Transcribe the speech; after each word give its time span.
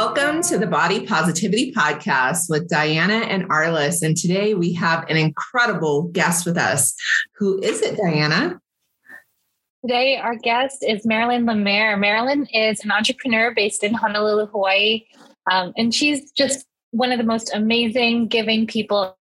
Welcome 0.00 0.42
to 0.42 0.58
the 0.58 0.66
Body 0.68 1.04
Positivity 1.04 1.72
Podcast 1.72 2.48
with 2.48 2.68
Diana 2.68 3.14
and 3.14 3.48
Arliss. 3.48 4.00
And 4.00 4.16
today 4.16 4.54
we 4.54 4.72
have 4.74 5.04
an 5.10 5.16
incredible 5.16 6.04
guest 6.12 6.46
with 6.46 6.56
us. 6.56 6.94
Who 7.38 7.60
is 7.60 7.82
it, 7.82 7.96
Diana? 7.96 8.60
Today, 9.84 10.16
our 10.16 10.36
guest 10.36 10.84
is 10.86 11.04
Marilyn 11.04 11.46
Lamer. 11.46 11.96
Marilyn 11.96 12.46
is 12.52 12.78
an 12.84 12.92
entrepreneur 12.92 13.52
based 13.52 13.82
in 13.82 13.92
Honolulu, 13.92 14.46
Hawaii. 14.46 15.04
Um, 15.50 15.72
and 15.76 15.92
she's 15.92 16.30
just 16.30 16.64
one 16.92 17.10
of 17.10 17.18
the 17.18 17.24
most 17.24 17.52
amazing, 17.52 18.28
giving 18.28 18.68
people 18.68 19.18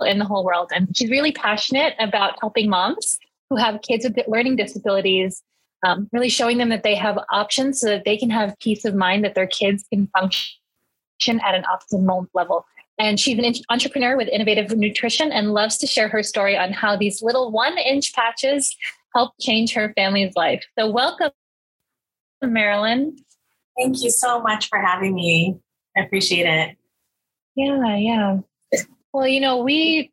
in 0.00 0.18
the 0.18 0.24
whole 0.24 0.42
world. 0.42 0.70
And 0.74 0.96
she's 0.96 1.10
really 1.10 1.32
passionate 1.32 1.92
about 1.98 2.38
helping 2.40 2.70
moms 2.70 3.18
who 3.50 3.56
have 3.56 3.82
kids 3.82 4.06
with 4.06 4.16
learning 4.26 4.56
disabilities 4.56 5.42
um, 5.82 6.08
really 6.12 6.28
showing 6.28 6.58
them 6.58 6.68
that 6.68 6.82
they 6.82 6.94
have 6.94 7.18
options 7.30 7.80
so 7.80 7.88
that 7.88 8.04
they 8.04 8.16
can 8.16 8.30
have 8.30 8.58
peace 8.60 8.84
of 8.84 8.94
mind 8.94 9.24
that 9.24 9.34
their 9.34 9.46
kids 9.46 9.84
can 9.92 10.08
function 10.18 11.40
at 11.44 11.54
an 11.54 11.64
optimal 11.64 12.26
level. 12.34 12.64
And 12.98 13.18
she's 13.18 13.38
an 13.38 13.52
entrepreneur 13.70 14.16
with 14.16 14.28
Innov8tive 14.28 14.76
Nutrition 14.76 15.32
and 15.32 15.54
loves 15.54 15.78
to 15.78 15.86
share 15.86 16.08
her 16.08 16.22
story 16.22 16.56
on 16.56 16.72
how 16.72 16.96
these 16.96 17.22
little 17.22 17.50
one 17.50 17.76
inch 17.78 18.12
patches 18.12 18.76
help 19.14 19.32
change 19.40 19.72
her 19.74 19.92
family's 19.94 20.34
life. 20.36 20.64
So, 20.78 20.90
welcome, 20.90 21.30
Marilyn. 22.42 23.16
Thank 23.78 24.02
you 24.02 24.10
so 24.10 24.40
much 24.42 24.68
for 24.68 24.78
having 24.78 25.14
me. 25.14 25.58
I 25.96 26.02
appreciate 26.02 26.46
it. 26.46 26.76
Yeah, 27.56 27.96
yeah. 27.96 28.38
Well, 29.12 29.26
you 29.26 29.40
know, 29.40 29.62
we 29.62 30.12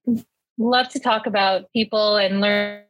love 0.57 0.89
to 0.89 0.99
talk 0.99 1.25
about 1.25 1.71
people 1.71 2.17
and 2.17 2.41
learn 2.41 2.83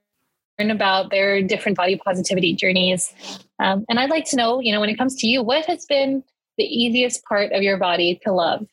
about 0.59 1.09
their 1.09 1.41
different 1.41 1.77
body 1.77 1.95
positivity 1.95 2.53
journeys. 2.53 3.13
Um, 3.59 3.85
and 3.87 3.99
I'd 3.99 4.09
like 4.09 4.25
to 4.25 4.35
know, 4.35 4.59
you 4.59 4.73
know, 4.73 4.81
when 4.81 4.89
it 4.89 4.97
comes 4.97 5.15
to 5.15 5.27
you, 5.27 5.41
what 5.41 5.65
has 5.65 5.85
been 5.85 6.23
the 6.57 6.65
easiest 6.65 7.23
part 7.23 7.53
of 7.53 7.63
your 7.63 7.77
body 7.77 8.19
to 8.25 8.33
love? 8.33 8.67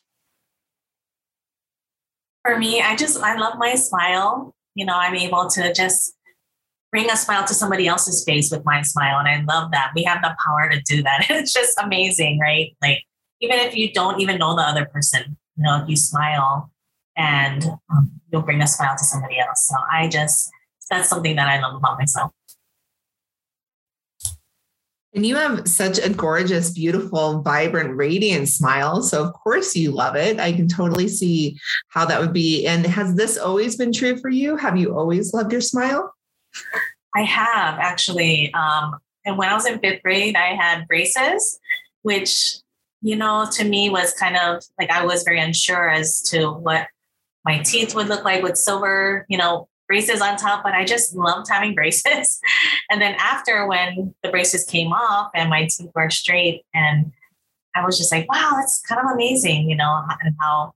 For 2.44 2.58
me, 2.58 2.80
I 2.80 2.97
just, 2.97 3.19
I 3.19 3.36
love 3.36 3.55
my 3.58 3.75
smile. 3.75 4.55
You 4.75 4.86
know, 4.86 4.94
I'm 4.97 5.14
able 5.14 5.48
to 5.50 5.72
just 5.72 6.14
bring 6.91 7.10
a 7.10 7.16
smile 7.16 7.44
to 7.47 7.55
somebody 7.55 7.86
else's 7.86 8.25
face 8.25 8.50
with 8.50 8.64
my 8.64 8.82
smile. 8.82 9.19
And 9.19 9.28
I 9.28 9.42
love 9.53 9.70
that. 9.72 9.92
We 9.94 10.03
have 10.05 10.22
the 10.22 10.36
power 10.44 10.70
to 10.70 10.80
do 10.82 11.03
that. 11.03 11.27
It's 11.30 11.53
just 11.53 11.78
amazing, 11.80 12.38
right? 12.38 12.77
Like, 12.82 13.05
even 13.41 13.58
if 13.58 13.77
you 13.77 13.92
don't 13.92 14.20
even 14.20 14.38
know 14.38 14.56
the 14.56 14.62
other 14.62 14.86
person, 14.86 15.36
you 15.56 15.64
know, 15.64 15.82
if 15.82 15.88
you 15.88 15.97
smile 15.97 16.70
and 17.16 17.64
um, 17.91 18.12
you'll 18.30 18.42
bring 18.42 18.62
a 18.62 18.66
smile 18.66 18.97
to 18.97 19.05
somebody 19.05 19.38
else. 19.38 19.69
So 19.69 19.77
I 19.92 20.08
just, 20.08 20.50
that's 20.90 21.08
something 21.08 21.36
that 21.36 21.48
I 21.48 21.60
love 21.60 21.76
about 21.76 21.98
myself. 21.98 22.32
And 25.16 25.24
you 25.24 25.36
have 25.36 25.66
such 25.66 25.98
a 25.98 26.10
gorgeous, 26.10 26.70
beautiful, 26.70 27.40
vibrant, 27.40 27.96
radiant 27.96 28.50
smile. 28.50 29.02
So, 29.02 29.24
of 29.24 29.32
course, 29.32 29.74
you 29.74 29.90
love 29.90 30.14
it. 30.14 30.38
I 30.38 30.52
can 30.52 30.68
totally 30.68 31.08
see 31.08 31.58
how 31.88 32.04
that 32.04 32.20
would 32.20 32.34
be. 32.34 32.66
And 32.66 32.84
has 32.84 33.14
this 33.14 33.38
always 33.38 33.76
been 33.76 33.94
true 33.94 34.18
for 34.18 34.28
you? 34.28 34.56
Have 34.56 34.76
you 34.76 34.94
always 34.94 35.32
loved 35.32 35.52
your 35.52 35.62
smile? 35.62 36.12
I 37.14 37.22
have 37.22 37.78
actually. 37.78 38.52
Um, 38.52 38.98
and 39.24 39.38
when 39.38 39.48
I 39.48 39.54
was 39.54 39.64
in 39.64 39.78
fifth 39.80 40.02
grade, 40.02 40.36
I 40.36 40.54
had 40.54 40.86
braces, 40.86 41.58
which, 42.02 42.56
you 43.00 43.16
know, 43.16 43.48
to 43.52 43.64
me 43.64 43.88
was 43.88 44.12
kind 44.12 44.36
of 44.36 44.62
like 44.78 44.90
I 44.90 45.06
was 45.06 45.22
very 45.22 45.40
unsure 45.40 45.88
as 45.88 46.20
to 46.24 46.50
what 46.50 46.88
my 47.42 47.60
teeth 47.60 47.94
would 47.94 48.08
look 48.08 48.24
like 48.24 48.42
with 48.42 48.58
silver, 48.58 49.24
you 49.30 49.38
know, 49.38 49.66
braces 49.88 50.20
on 50.20 50.36
top, 50.36 50.62
but 50.62 50.72
I 50.72 50.84
just 50.84 51.14
loved 51.14 51.48
having 51.48 51.74
braces. 51.74 52.40
and 52.90 53.00
then 53.00 53.14
after 53.18 53.66
when 53.66 54.14
the 54.22 54.30
braces 54.30 54.64
came 54.64 54.92
off 54.92 55.30
and 55.34 55.50
my 55.50 55.62
teeth 55.62 55.90
were 55.94 56.10
straight, 56.10 56.64
and 56.74 57.12
I 57.74 57.84
was 57.84 57.98
just 57.98 58.10
like, 58.10 58.30
wow, 58.30 58.52
that's 58.56 58.80
kind 58.82 59.00
of 59.00 59.12
amazing, 59.12 59.69
you 59.69 59.76
know, 59.76 60.02
and 60.22 60.34
how 60.41 60.75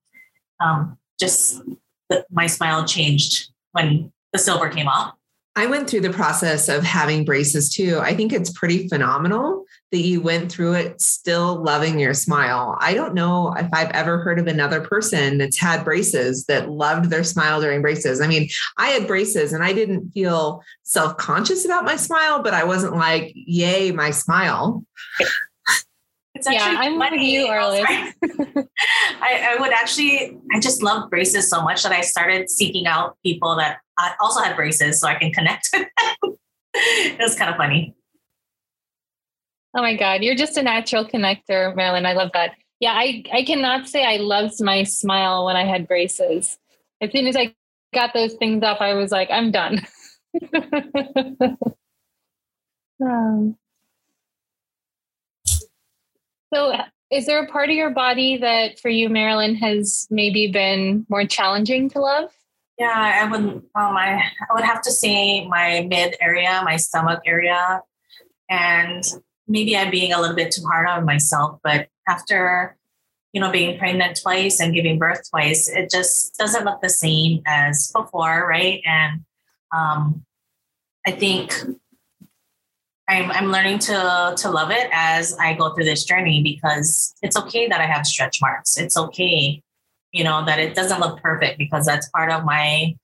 um, 0.61 0.99
just 1.19 1.63
the, 2.11 2.25
my 2.31 2.47
smile 2.47 2.85
changed 2.85 3.51
when 3.73 4.13
the 4.33 4.39
silver 4.39 4.69
came 4.69 4.87
off. 4.87 5.15
I 5.61 5.67
went 5.67 5.91
through 5.91 6.01
the 6.01 6.11
process 6.11 6.71
of 6.71 6.83
having 6.83 7.23
braces 7.23 7.69
too. 7.69 7.99
I 8.01 8.15
think 8.15 8.33
it's 8.33 8.51
pretty 8.51 8.89
phenomenal 8.89 9.67
that 9.93 9.99
you 9.99 10.23
went 10.23 10.51
through 10.51 10.73
it 10.73 11.03
still 11.03 11.63
loving 11.63 11.99
your 11.99 12.15
smile. 12.15 12.79
I 12.81 12.95
don't 12.95 13.13
know 13.13 13.53
if 13.53 13.69
I've 13.71 13.91
ever 13.91 14.23
heard 14.23 14.41
of 14.41 14.47
another 14.47 14.81
person 14.81 15.37
that's 15.37 15.61
had 15.61 15.85
braces 15.85 16.47
that 16.47 16.71
loved 16.71 17.11
their 17.11 17.25
smile 17.25 17.61
during 17.61 17.83
braces. 17.83 18.23
I 18.23 18.27
mean, 18.27 18.49
I 18.79 18.89
had 18.89 19.07
braces 19.07 19.53
and 19.53 19.63
I 19.63 19.75
didn't 19.75 20.13
feel 20.13 20.63
self 20.83 21.19
conscious 21.19 21.67
about 21.67 21.85
my 21.85 21.97
smile, 21.97 22.43
but 22.43 22.55
I 22.55 22.65
wasn't 22.65 22.97
like, 22.97 23.31
yay, 23.35 23.93
my 23.93 24.13
smile. 24.13 24.83
It's 26.35 26.47
actually 26.47 26.73
yeah, 26.73 26.81
I'm 26.81 26.99
funny. 26.99 27.19
with 27.19 27.27
you, 27.27 27.47
Arliss. 27.49 27.85
I, 29.21 29.51
I 29.51 29.57
would 29.61 29.75
actually, 29.75 30.39
I 30.55 30.59
just 30.61 30.83
love 30.83 31.11
braces 31.11 31.51
so 31.51 31.61
much 31.61 31.83
that 31.83 31.93
I 31.93 32.01
started 32.01 32.49
seeking 32.49 32.87
out 32.87 33.19
people 33.23 33.57
that 33.57 33.81
also 34.21 34.41
had 34.41 34.57
braces 34.57 35.01
so 35.01 35.09
I 35.09 35.15
can 35.15 35.33
connect 35.33 35.69
it 36.75 37.19
was 37.19 37.37
kind 37.37 37.51
of 37.51 37.57
funny. 37.57 37.95
Oh 39.77 39.83
my 39.83 39.97
God, 39.97 40.23
you're 40.23 40.35
just 40.35 40.57
a 40.57 40.63
natural 40.63 41.05
connector, 41.05 41.75
Marilyn. 41.77 42.07
I 42.07 42.15
love 42.15 42.31
that. 42.35 42.53
Yeah, 42.81 42.93
I, 42.93 43.23
I 43.33 43.45
cannot 43.45 43.89
say 43.89 44.05
I 44.05 44.17
loved 44.17 44.61
my 44.63 44.83
smile 44.83 45.45
when 45.45 45.57
I 45.57 45.65
had 45.65 45.87
braces. 45.87 46.59
As 47.01 47.13
soon 47.13 47.27
as 47.27 47.37
I 47.37 47.55
got 47.95 48.13
those 48.15 48.35
things 48.35 48.65
off, 48.65 48.79
I 48.81 48.95
was 48.95 49.13
like, 49.13 49.29
I'm 49.31 49.53
done. 49.53 49.87
um, 53.03 53.57
so, 56.53 56.75
is 57.11 57.27
there 57.27 57.43
a 57.43 57.49
part 57.49 57.69
of 57.69 57.77
your 57.77 57.91
body 57.91 58.39
that 58.39 58.81
for 58.81 58.89
you, 58.89 59.09
Marilyn, 59.09 59.55
has 59.57 60.07
maybe 60.11 60.51
been 60.51 61.07
more 61.09 61.27
challenging 61.27 61.91
to 61.91 62.01
love? 62.01 62.31
Yeah, 62.81 63.21
I 63.23 63.31
would. 63.31 63.41
Um, 63.41 63.63
I, 63.75 64.23
I 64.41 64.55
would 64.55 64.65
have 64.65 64.81
to 64.83 64.91
say 64.91 65.47
my 65.47 65.87
mid 65.87 66.17
area, 66.19 66.63
my 66.65 66.77
stomach 66.77 67.21
area, 67.27 67.83
and 68.49 69.05
maybe 69.47 69.77
I'm 69.77 69.91
being 69.91 70.15
a 70.15 70.19
little 70.19 70.35
bit 70.35 70.51
too 70.51 70.63
hard 70.63 70.89
on 70.89 71.05
myself, 71.05 71.61
but 71.63 71.89
after 72.09 72.79
you 73.35 73.41
know 73.43 73.51
being 73.51 73.79
pregnant 73.79 74.19
twice 74.23 74.61
and 74.61 74.73
giving 74.73 74.99
birth 74.99 75.29
twice, 75.29 75.69
it 75.69 75.91
just 75.91 76.39
doesn't 76.39 76.65
look 76.65 76.81
the 76.81 76.89
same 76.89 77.43
as 77.47 77.93
before, 77.95 78.49
right? 78.49 78.81
And 78.87 79.27
um, 79.77 80.25
I 81.07 81.11
think 81.11 81.53
I'm 83.07 83.31
I'm 83.31 83.53
learning 83.53 83.81
to 83.81 84.35
to 84.39 84.51
love 84.51 84.71
it 84.71 84.89
as 84.91 85.37
I 85.39 85.53
go 85.53 85.75
through 85.75 85.85
this 85.85 86.05
journey 86.05 86.43
because 86.43 87.15
it's 87.21 87.37
okay 87.37 87.69
that 87.69 87.83
I 87.83 87.85
have 87.85 88.07
stretch 88.07 88.41
marks. 88.41 88.79
It's 88.79 88.97
okay, 88.97 89.63
you 90.13 90.25
know, 90.25 90.45
that 90.45 90.59
it 90.59 90.75
doesn't 90.75 91.01
look 91.01 91.21
perfect 91.21 91.59
because 91.59 91.87
that's 91.87 92.09
part 92.11 92.31
of 92.31 92.45
my 92.45 92.97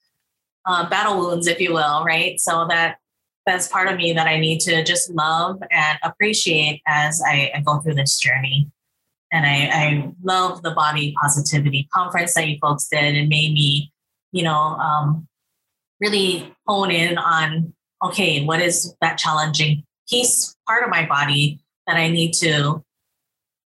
uh, 0.67 0.89
battle 0.89 1.19
wounds, 1.19 1.47
if 1.47 1.61
you 1.61 1.73
will, 1.73 2.05
right? 2.05 2.41
So 2.41 2.67
that 2.69 2.99
that's 3.47 3.69
part 3.69 3.89
of 3.89 3.97
me 3.97 4.13
that 4.13 4.27
I 4.27 4.39
need 4.39 4.61
to 4.63 4.83
just 4.83 5.09
love 5.11 5.63
and 5.71 5.99
appreciate 6.03 6.83
as 6.87 7.23
I, 7.25 7.53
I 7.55 7.61
go 7.61 7.79
through 7.79 7.95
this 7.95 8.19
journey. 8.19 8.69
And 9.33 9.47
I, 9.47 9.69
I, 9.73 10.13
love 10.23 10.63
the 10.63 10.73
body 10.73 11.15
positivity 11.21 11.89
conference 11.93 12.35
that 12.35 12.49
you 12.49 12.59
folks 12.61 12.89
did 12.89 13.17
and 13.17 13.29
made 13.29 13.53
me, 13.53 13.93
you 14.33 14.43
know, 14.43 14.55
um, 14.55 15.29
really 16.01 16.53
hone 16.67 16.91
in 16.91 17.19
on 17.19 17.73
okay, 18.03 18.45
what 18.45 18.61
is 18.61 18.95
that 19.01 19.19
challenging 19.19 19.85
piece, 20.09 20.57
part 20.67 20.85
of 20.85 20.91
my 20.91 21.07
body 21.07 21.61
that 21.87 21.97
I 21.97 22.09
need 22.09 22.33
to 22.35 22.85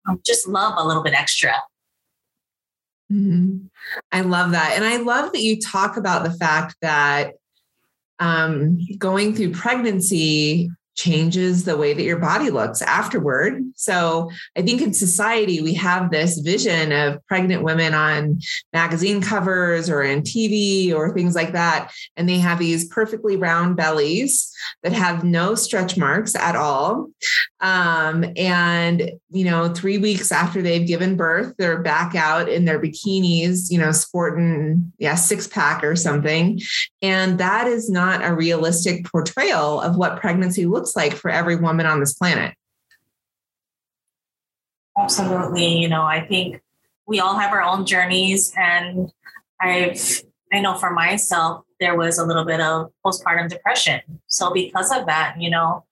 um, 0.07 0.21
just 0.25 0.47
love 0.47 0.75
a 0.77 0.85
little 0.85 1.03
bit 1.03 1.13
extra. 1.13 1.53
Mm-hmm. 3.11 3.65
I 4.11 4.21
love 4.21 4.51
that. 4.51 4.73
And 4.75 4.85
I 4.85 4.97
love 4.97 5.31
that 5.33 5.41
you 5.41 5.59
talk 5.59 5.97
about 5.97 6.23
the 6.23 6.31
fact 6.31 6.75
that 6.81 7.33
um, 8.19 8.79
going 8.97 9.35
through 9.35 9.53
pregnancy 9.53 10.69
changes 10.99 11.63
the 11.63 11.77
way 11.77 11.93
that 11.93 12.03
your 12.03 12.19
body 12.19 12.49
looks 12.49 12.81
afterward. 12.81 13.63
So 13.75 14.29
I 14.57 14.61
think 14.61 14.81
in 14.81 14.93
society, 14.93 15.61
we 15.61 15.73
have 15.75 16.11
this 16.11 16.39
vision 16.39 16.91
of 16.91 17.25
pregnant 17.25 17.63
women 17.63 17.93
on 17.93 18.39
magazine 18.73 19.21
covers 19.21 19.89
or 19.89 20.03
in 20.03 20.23
TV 20.23 20.93
or 20.93 21.13
things 21.13 21.35
like 21.35 21.53
that. 21.53 21.91
And 22.17 22.27
they 22.27 22.37
have 22.39 22.59
these 22.59 22.89
perfectly 22.89 23.37
round 23.37 23.77
bellies 23.77 24.53
that 24.83 24.91
have 24.91 25.23
no 25.23 25.55
stretch 25.55 25.95
marks 25.97 26.35
at 26.35 26.57
all. 26.57 27.07
Um, 27.61 28.25
and, 28.37 29.11
you 29.29 29.43
know, 29.43 29.73
three 29.73 29.97
weeks 29.97 30.31
after 30.31 30.61
they've 30.61 30.87
given 30.87 31.17
birth, 31.17 31.55
they're 31.57 31.81
back 31.81 32.15
out 32.15 32.47
in 32.47 32.65
their 32.65 32.79
bikinis, 32.79 33.69
you 33.69 33.77
know, 33.77 33.91
sporting, 33.91 34.93
yeah, 34.97 35.15
six 35.15 35.45
pack 35.45 35.83
or 35.83 35.95
something. 35.95 36.61
And 37.01 37.37
that 37.39 37.67
is 37.67 37.89
not 37.89 38.23
a 38.23 38.33
realistic 38.33 39.05
portrayal 39.05 39.81
of 39.81 39.97
what 39.97 40.21
pregnancy 40.21 40.65
looks 40.65 40.95
like 40.95 41.13
for 41.13 41.29
every 41.29 41.57
woman 41.57 41.85
on 41.85 41.99
this 41.99 42.13
planet. 42.13 42.55
Absolutely. 44.97 45.79
You 45.79 45.89
know, 45.89 46.03
I 46.03 46.25
think 46.25 46.61
we 47.07 47.19
all 47.19 47.37
have 47.37 47.51
our 47.51 47.61
own 47.61 47.85
journeys 47.85 48.53
and 48.57 49.11
I've 49.61 50.21
I 50.51 50.61
know 50.61 50.77
for 50.77 50.91
myself 50.91 51.63
there 51.79 51.95
was 51.95 52.17
a 52.17 52.25
little 52.25 52.45
bit 52.45 52.59
of 52.59 52.91
postpartum 53.05 53.49
depression. 53.49 54.01
So 54.27 54.51
because 54.51 54.91
of 54.91 55.05
that, 55.05 55.35
you 55.39 55.49
know, 55.49 55.85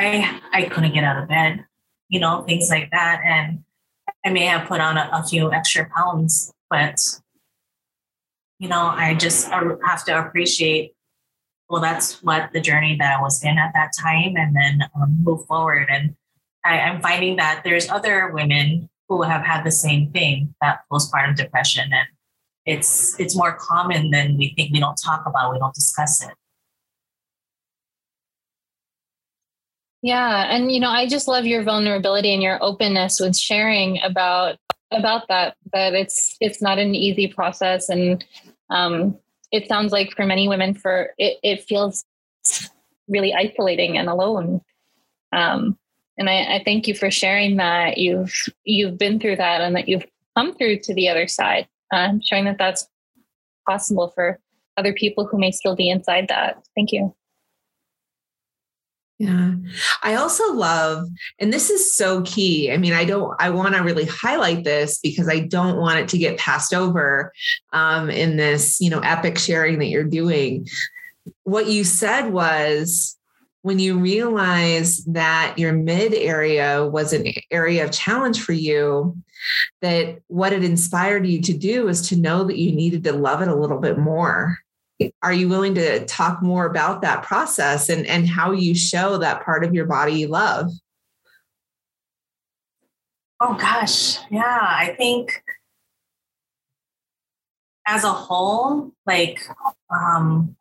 I 0.00 0.40
I 0.52 0.62
couldn't 0.64 0.94
get 0.94 1.04
out 1.04 1.22
of 1.22 1.28
bed, 1.28 1.64
you 2.08 2.20
know, 2.20 2.42
things 2.42 2.70
like 2.70 2.90
that 2.90 3.20
and 3.24 3.64
I 4.24 4.30
may 4.30 4.44
have 4.46 4.68
put 4.68 4.80
on 4.80 4.98
a, 4.98 5.08
a 5.12 5.24
few 5.24 5.52
extra 5.52 5.88
pounds, 5.88 6.52
but 6.68 7.00
you 8.58 8.68
know, 8.68 8.82
I 8.82 9.14
just 9.14 9.48
have 9.48 10.04
to 10.04 10.20
appreciate. 10.20 10.92
Well, 11.70 11.80
that's 11.80 12.22
what 12.22 12.52
the 12.52 12.60
journey 12.60 12.96
that 12.98 13.18
I 13.18 13.22
was 13.22 13.42
in 13.44 13.56
at 13.56 13.72
that 13.74 13.92
time, 13.98 14.36
and 14.36 14.54
then 14.54 14.82
um, 14.94 15.18
move 15.22 15.46
forward. 15.46 15.88
And 15.88 16.16
I, 16.64 16.80
I'm 16.80 17.00
finding 17.00 17.36
that 17.36 17.62
there's 17.64 17.88
other 17.88 18.30
women 18.34 18.90
who 19.08 19.22
have 19.22 19.42
had 19.46 19.64
the 19.64 19.70
same 19.70 20.10
thing, 20.10 20.54
that 20.60 20.80
postpartum 20.92 21.36
depression, 21.36 21.84
and 21.92 22.08
it's 22.66 23.18
it's 23.18 23.36
more 23.36 23.56
common 23.58 24.10
than 24.10 24.36
we 24.36 24.52
think. 24.56 24.72
We 24.72 24.80
don't 24.80 25.00
talk 25.02 25.24
about, 25.26 25.52
we 25.52 25.58
don't 25.58 25.74
discuss 25.74 26.22
it. 26.22 26.34
Yeah, 30.02 30.46
and 30.54 30.72
you 30.72 30.80
know, 30.80 30.88
I 30.88 31.06
just 31.06 31.28
love 31.28 31.44
your 31.44 31.62
vulnerability 31.62 32.32
and 32.32 32.42
your 32.42 32.62
openness 32.62 33.20
with 33.20 33.36
sharing 33.36 34.00
about 34.02 34.56
about 34.90 35.28
that. 35.28 35.56
That 35.72 35.94
it's 35.94 36.36
it's 36.40 36.62
not 36.62 36.78
an 36.78 36.94
easy 36.94 37.28
process, 37.28 37.88
and 37.88 38.24
um, 38.70 39.18
it 39.52 39.68
sounds 39.68 39.92
like 39.92 40.12
for 40.12 40.24
many 40.24 40.48
women, 40.48 40.74
for 40.74 41.10
it, 41.18 41.38
it 41.42 41.64
feels 41.64 42.04
really 43.08 43.34
isolating 43.34 43.98
and 43.98 44.08
alone. 44.08 44.62
Um, 45.32 45.76
and 46.16 46.30
I, 46.30 46.56
I 46.56 46.62
thank 46.64 46.86
you 46.86 46.94
for 46.94 47.10
sharing 47.10 47.56
that 47.56 47.98
you've 47.98 48.34
you've 48.64 48.96
been 48.96 49.20
through 49.20 49.36
that 49.36 49.60
and 49.60 49.76
that 49.76 49.88
you've 49.88 50.06
come 50.36 50.54
through 50.54 50.78
to 50.80 50.94
the 50.94 51.08
other 51.08 51.26
side, 51.26 51.68
uh, 51.92 52.12
showing 52.22 52.46
that 52.46 52.58
that's 52.58 52.86
possible 53.68 54.12
for 54.14 54.38
other 54.76 54.94
people 54.94 55.26
who 55.26 55.38
may 55.38 55.50
still 55.50 55.76
be 55.76 55.90
inside 55.90 56.28
that. 56.28 56.62
Thank 56.74 56.92
you. 56.92 57.14
Yeah. 59.20 59.52
I 60.02 60.14
also 60.14 60.54
love, 60.54 61.06
and 61.38 61.52
this 61.52 61.68
is 61.68 61.94
so 61.94 62.22
key. 62.22 62.72
I 62.72 62.78
mean, 62.78 62.94
I 62.94 63.04
don't, 63.04 63.36
I 63.38 63.50
want 63.50 63.74
to 63.74 63.82
really 63.82 64.06
highlight 64.06 64.64
this 64.64 64.98
because 64.98 65.28
I 65.28 65.40
don't 65.40 65.76
want 65.76 65.98
it 65.98 66.08
to 66.08 66.18
get 66.18 66.38
passed 66.38 66.72
over 66.72 67.30
um, 67.74 68.08
in 68.08 68.38
this, 68.38 68.80
you 68.80 68.88
know, 68.88 69.00
epic 69.00 69.36
sharing 69.36 69.78
that 69.80 69.88
you're 69.88 70.04
doing. 70.04 70.66
What 71.42 71.66
you 71.66 71.84
said 71.84 72.30
was 72.30 73.18
when 73.60 73.78
you 73.78 73.98
realize 73.98 75.04
that 75.04 75.58
your 75.58 75.74
mid 75.74 76.14
area 76.14 76.86
was 76.86 77.12
an 77.12 77.26
area 77.50 77.84
of 77.84 77.92
challenge 77.92 78.42
for 78.42 78.54
you, 78.54 79.14
that 79.82 80.20
what 80.28 80.54
it 80.54 80.64
inspired 80.64 81.26
you 81.26 81.42
to 81.42 81.52
do 81.52 81.84
was 81.84 82.08
to 82.08 82.16
know 82.16 82.44
that 82.44 82.56
you 82.56 82.72
needed 82.72 83.04
to 83.04 83.12
love 83.12 83.42
it 83.42 83.48
a 83.48 83.54
little 83.54 83.80
bit 83.80 83.98
more 83.98 84.56
are 85.22 85.32
you 85.32 85.48
willing 85.48 85.74
to 85.74 86.04
talk 86.06 86.42
more 86.42 86.66
about 86.66 87.02
that 87.02 87.22
process 87.22 87.88
and, 87.88 88.06
and 88.06 88.28
how 88.28 88.52
you 88.52 88.74
show 88.74 89.18
that 89.18 89.44
part 89.44 89.64
of 89.64 89.74
your 89.74 89.86
body 89.86 90.12
you 90.12 90.28
love? 90.28 90.70
Oh 93.40 93.54
gosh, 93.54 94.18
yeah. 94.30 94.58
I 94.60 94.94
think 94.98 95.42
as 97.86 98.04
a 98.04 98.12
whole, 98.12 98.92
like 99.06 99.40
um, 99.90 100.56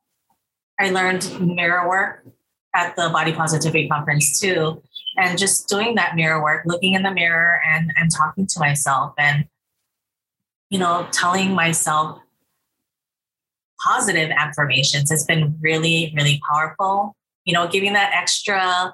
I 0.80 0.90
learned 0.90 1.40
mirror 1.42 1.88
work 1.88 2.26
at 2.74 2.96
the 2.96 3.10
body 3.10 3.34
positivity 3.34 3.90
conference 3.90 4.40
too. 4.40 4.82
And 5.18 5.38
just 5.38 5.68
doing 5.68 5.96
that 5.96 6.16
mirror 6.16 6.42
work, 6.42 6.64
looking 6.66 6.94
in 6.94 7.04
the 7.04 7.12
mirror 7.12 7.60
and, 7.68 7.92
and 7.98 8.10
talking 8.10 8.48
to 8.48 8.60
myself 8.60 9.14
and, 9.18 9.46
you 10.70 10.80
know, 10.80 11.08
telling 11.12 11.54
myself 11.54 12.22
positive 13.84 14.32
affirmations 14.32 15.10
has 15.10 15.26
been 15.26 15.58
really, 15.62 16.14
really 16.16 16.42
powerful. 16.52 17.16
You 17.46 17.54
know, 17.54 17.68
giving 17.68 17.94
that 17.94 18.12
extra, 18.14 18.94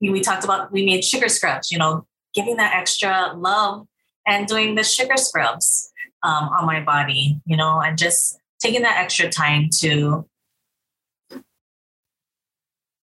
we 0.00 0.20
talked 0.20 0.44
about, 0.44 0.72
we 0.72 0.84
made 0.84 1.04
sugar 1.04 1.28
scrubs, 1.28 1.70
you 1.72 1.78
know, 1.78 2.06
giving 2.34 2.56
that 2.56 2.74
extra 2.74 3.32
love 3.34 3.86
and 4.26 4.46
doing 4.46 4.74
the 4.74 4.84
sugar 4.84 5.16
scrubs 5.16 5.90
um, 6.22 6.48
on 6.48 6.66
my 6.66 6.80
body, 6.80 7.40
you 7.46 7.56
know, 7.56 7.80
and 7.80 7.96
just 7.96 8.38
taking 8.60 8.82
that 8.82 8.98
extra 8.98 9.30
time 9.30 9.68
to 9.78 10.26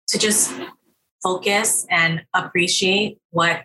to 0.08 0.18
just 0.18 0.52
focus 1.22 1.86
and 1.90 2.24
appreciate 2.34 3.18
what 3.30 3.64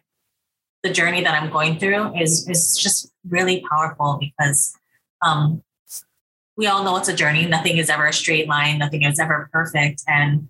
the 0.84 0.90
journey 0.90 1.24
that 1.24 1.42
I'm 1.42 1.50
going 1.50 1.80
through 1.80 2.20
is 2.20 2.48
is 2.50 2.78
just 2.78 3.12
really 3.28 3.64
powerful 3.70 4.20
because 4.20 4.76
um, 5.22 5.64
we 6.56 6.68
all 6.68 6.84
know 6.84 6.98
it's 6.98 7.10
a 7.10 7.16
journey. 7.16 7.46
Nothing 7.46 7.78
is 7.78 7.90
ever 7.90 8.06
a 8.06 8.14
straight 8.14 8.48
line. 8.48 8.78
Nothing 8.78 9.04
is 9.04 9.20
ever 9.20 9.50
perfect. 9.52 10.04
And 10.08 10.50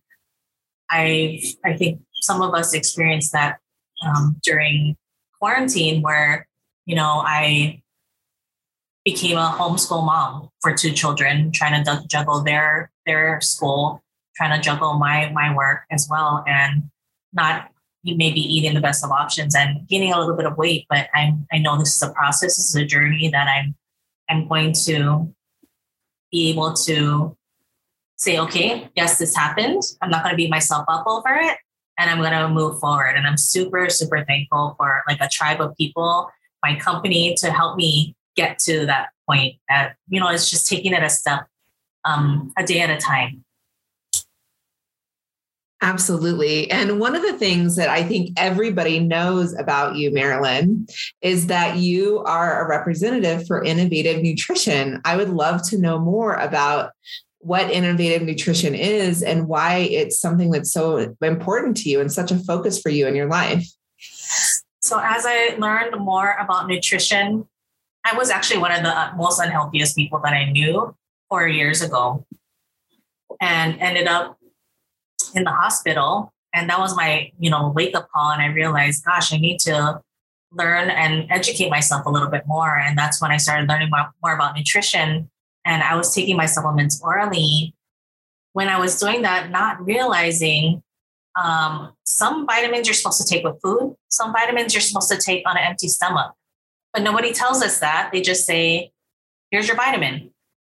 I, 0.89 1.41
I 1.63 1.77
think 1.77 2.01
some 2.21 2.41
of 2.41 2.53
us 2.53 2.73
experienced 2.73 3.31
that 3.33 3.59
um, 4.05 4.37
during 4.43 4.97
quarantine, 5.39 6.01
where 6.01 6.47
you 6.85 6.95
know 6.95 7.23
I 7.25 7.81
became 9.05 9.37
a 9.37 9.55
homeschool 9.57 10.05
mom 10.05 10.49
for 10.61 10.73
two 10.73 10.91
children, 10.91 11.51
trying 11.51 11.83
to 11.83 12.03
juggle 12.07 12.41
their 12.43 12.91
their 13.05 13.39
school, 13.41 14.03
trying 14.35 14.57
to 14.57 14.63
juggle 14.63 14.95
my 14.95 15.31
my 15.31 15.55
work 15.55 15.81
as 15.91 16.07
well, 16.09 16.43
and 16.47 16.83
not 17.31 17.69
maybe 18.03 18.41
eating 18.41 18.73
the 18.73 18.81
best 18.81 19.03
of 19.03 19.11
options 19.11 19.55
and 19.55 19.87
gaining 19.87 20.11
a 20.11 20.19
little 20.19 20.35
bit 20.35 20.45
of 20.45 20.57
weight. 20.57 20.85
But 20.89 21.07
I'm 21.15 21.47
I 21.51 21.59
know 21.59 21.77
this 21.77 21.95
is 21.95 22.01
a 22.01 22.11
process. 22.11 22.57
This 22.57 22.69
is 22.69 22.75
a 22.75 22.85
journey 22.85 23.29
that 23.29 23.47
I'm 23.47 23.75
I'm 24.29 24.47
going 24.47 24.73
to 24.85 25.33
be 26.33 26.49
able 26.49 26.73
to 26.73 27.37
say, 28.17 28.39
okay, 28.39 28.89
yes, 28.95 29.19
this 29.19 29.35
happened. 29.35 29.83
I'm 30.01 30.09
not 30.09 30.23
going 30.23 30.33
to 30.33 30.37
beat 30.37 30.49
myself 30.49 30.83
up 30.89 31.05
over 31.05 31.29
it. 31.35 31.57
And 31.99 32.09
I'm 32.09 32.17
going 32.17 32.31
to 32.31 32.49
move 32.49 32.79
forward. 32.79 33.15
And 33.15 33.27
I'm 33.27 33.37
super, 33.37 33.87
super 33.89 34.25
thankful 34.25 34.73
for 34.77 35.03
like 35.07 35.19
a 35.21 35.29
tribe 35.29 35.61
of 35.61 35.77
people, 35.77 36.29
my 36.63 36.75
company 36.75 37.35
to 37.35 37.51
help 37.51 37.77
me 37.77 38.15
get 38.35 38.57
to 38.59 38.87
that 38.87 39.09
point 39.29 39.57
that, 39.69 39.95
you 40.09 40.19
know, 40.19 40.27
it's 40.29 40.49
just 40.49 40.67
taking 40.67 40.93
it 40.93 41.03
a 41.03 41.09
step, 41.09 41.45
um, 42.03 42.51
a 42.57 42.63
day 42.63 42.79
at 42.79 42.89
a 42.89 42.97
time. 42.97 43.45
Absolutely. 45.83 46.71
And 46.71 46.97
one 46.97 47.13
of 47.13 47.23
the 47.23 47.37
things 47.37 47.75
that 47.75 47.89
I 47.89 48.03
think 48.03 48.29
everybody 48.37 49.01
knows 49.01 49.53
about 49.53 49.97
you, 49.97 50.13
Marilyn, 50.13 50.87
is 51.21 51.47
that 51.47 51.75
you 51.75 52.19
are 52.19 52.63
a 52.63 52.69
representative 52.69 53.45
for 53.45 53.61
Innov8tive 53.61 54.23
Nutrition. 54.23 55.01
I 55.03 55.17
would 55.17 55.27
love 55.27 55.61
to 55.69 55.77
know 55.77 55.99
more 55.99 56.35
about 56.35 56.91
what 57.39 57.69
Innov8tive 57.69 58.23
Nutrition 58.23 58.73
is 58.73 59.21
and 59.21 59.49
why 59.49 59.79
it's 59.79 60.21
something 60.21 60.51
that's 60.51 60.71
so 60.71 61.13
important 61.21 61.75
to 61.77 61.89
you 61.89 61.99
and 61.99 62.09
such 62.09 62.31
a 62.31 62.39
focus 62.39 62.79
for 62.79 62.87
you 62.87 63.05
in 63.05 63.13
your 63.13 63.27
life. 63.27 63.67
So, 64.79 65.01
as 65.03 65.25
I 65.27 65.57
learned 65.57 65.99
more 65.99 66.37
about 66.39 66.67
nutrition, 66.69 67.45
I 68.05 68.15
was 68.15 68.29
actually 68.29 68.61
one 68.61 68.71
of 68.71 68.83
the 68.83 69.11
most 69.17 69.41
unhealthiest 69.41 69.97
people 69.97 70.21
that 70.23 70.33
I 70.33 70.49
knew 70.49 70.95
four 71.27 71.45
years 71.45 71.81
ago 71.81 72.25
and 73.41 73.77
ended 73.81 74.07
up 74.07 74.37
in 75.35 75.43
the 75.43 75.51
hospital. 75.51 76.31
And 76.53 76.69
that 76.69 76.79
was 76.79 76.95
my, 76.95 77.31
you 77.39 77.49
know, 77.49 77.69
wake 77.69 77.95
up 77.95 78.09
call. 78.13 78.31
And 78.31 78.41
I 78.41 78.47
realized, 78.47 79.03
gosh, 79.03 79.33
I 79.33 79.37
need 79.37 79.59
to 79.61 80.01
learn 80.51 80.89
and 80.89 81.25
educate 81.31 81.69
myself 81.69 82.05
a 82.05 82.09
little 82.09 82.29
bit 82.29 82.43
more. 82.45 82.77
And 82.77 82.97
that's 82.97 83.21
when 83.21 83.31
I 83.31 83.37
started 83.37 83.67
learning 83.67 83.89
more, 84.21 84.33
about 84.33 84.55
nutrition. 84.55 85.29
And 85.65 85.83
I 85.83 85.95
was 85.95 86.13
taking 86.13 86.37
my 86.37 86.45
supplements 86.45 87.01
orally. 87.03 87.73
When 88.51 88.67
I 88.67 88.79
was 88.79 88.99
doing 88.99 89.23
that, 89.23 89.49
not 89.49 89.83
realizing 89.83 90.83
um, 91.41 91.93
some 92.05 92.45
vitamins 92.45 92.87
you're 92.87 92.93
supposed 92.93 93.25
to 93.25 93.27
take 93.27 93.43
with 93.43 93.59
food, 93.61 93.95
some 94.09 94.31
vitamins 94.31 94.75
you're 94.75 94.81
supposed 94.81 95.11
to 95.11 95.17
take 95.17 95.47
on 95.47 95.57
an 95.57 95.63
empty 95.63 95.87
stomach. 95.87 96.33
But 96.93 97.01
nobody 97.01 97.33
tells 97.33 97.63
us 97.63 97.79
that. 97.79 98.11
They 98.13 98.21
just 98.21 98.45
say, 98.45 98.91
here's 99.49 99.67
your 99.67 99.75
vitamin. 99.75 100.32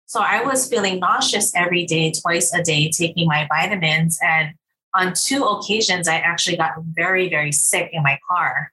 So 0.09 0.21
I 0.21 0.43
was 0.43 0.67
feeling 0.67 1.01
nauseous 1.01 1.55
every 1.55 1.85
day, 1.85 2.13
twice 2.13 2.55
a 2.55 2.63
day, 2.63 2.91
taking 2.91 3.29
my 3.29 3.47
vitamins. 3.47 4.19
And 4.23 4.55
on 4.95 5.13
two 5.13 5.45
occasions, 5.45 6.09
I 6.09 6.15
actually 6.15 6.57
got 6.57 6.73
very, 6.83 7.29
very 7.29 7.53
sick 7.53 7.91
in 7.93 8.03
my 8.03 8.19
car 8.27 8.73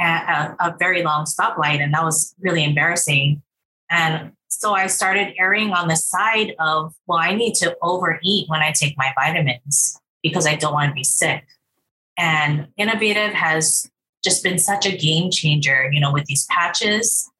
at 0.00 0.56
a, 0.58 0.70
a 0.70 0.76
very 0.76 1.04
long 1.04 1.26
stoplight. 1.26 1.78
And 1.78 1.94
that 1.94 2.02
was 2.02 2.34
really 2.40 2.64
embarrassing. 2.64 3.40
And 3.88 4.32
so 4.48 4.74
I 4.74 4.88
started 4.88 5.34
erring 5.38 5.70
on 5.70 5.86
the 5.86 5.94
side 5.94 6.56
of, 6.58 6.92
well, 7.06 7.20
I 7.20 7.34
need 7.34 7.54
to 7.56 7.76
overeat 7.80 8.48
when 8.48 8.60
I 8.60 8.72
take 8.72 8.98
my 8.98 9.12
vitamins 9.14 10.00
because 10.24 10.44
I 10.44 10.56
don't 10.56 10.72
want 10.72 10.88
to 10.90 10.94
be 10.94 11.04
sick. 11.04 11.46
And 12.18 12.66
Innov8tive 12.80 13.32
has 13.34 13.88
just 14.24 14.42
been 14.42 14.58
such 14.58 14.86
a 14.86 14.96
game 14.96 15.30
changer, 15.30 15.88
you 15.92 16.00
know, 16.00 16.12
with 16.12 16.24
these 16.24 16.46
patches 16.46 17.30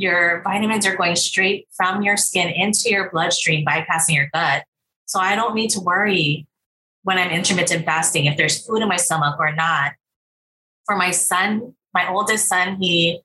your 0.00 0.40
vitamins 0.42 0.86
are 0.86 0.96
going 0.96 1.14
straight 1.14 1.68
from 1.72 2.00
your 2.02 2.16
skin 2.16 2.48
into 2.48 2.88
your 2.88 3.10
bloodstream, 3.10 3.66
bypassing 3.66 4.14
your 4.14 4.30
gut. 4.32 4.64
So 5.04 5.20
I 5.20 5.36
don't 5.36 5.54
need 5.54 5.68
to 5.70 5.80
worry 5.80 6.46
when 7.02 7.18
I'm 7.18 7.30
intermittent 7.30 7.84
fasting 7.84 8.24
if 8.24 8.38
there's 8.38 8.64
food 8.66 8.80
in 8.80 8.88
my 8.88 8.96
stomach 8.96 9.36
or 9.38 9.52
not. 9.54 9.92
For 10.86 10.96
my 10.96 11.10
son, 11.10 11.74
my 11.92 12.08
oldest 12.08 12.48
son, 12.48 12.76
he 12.80 13.20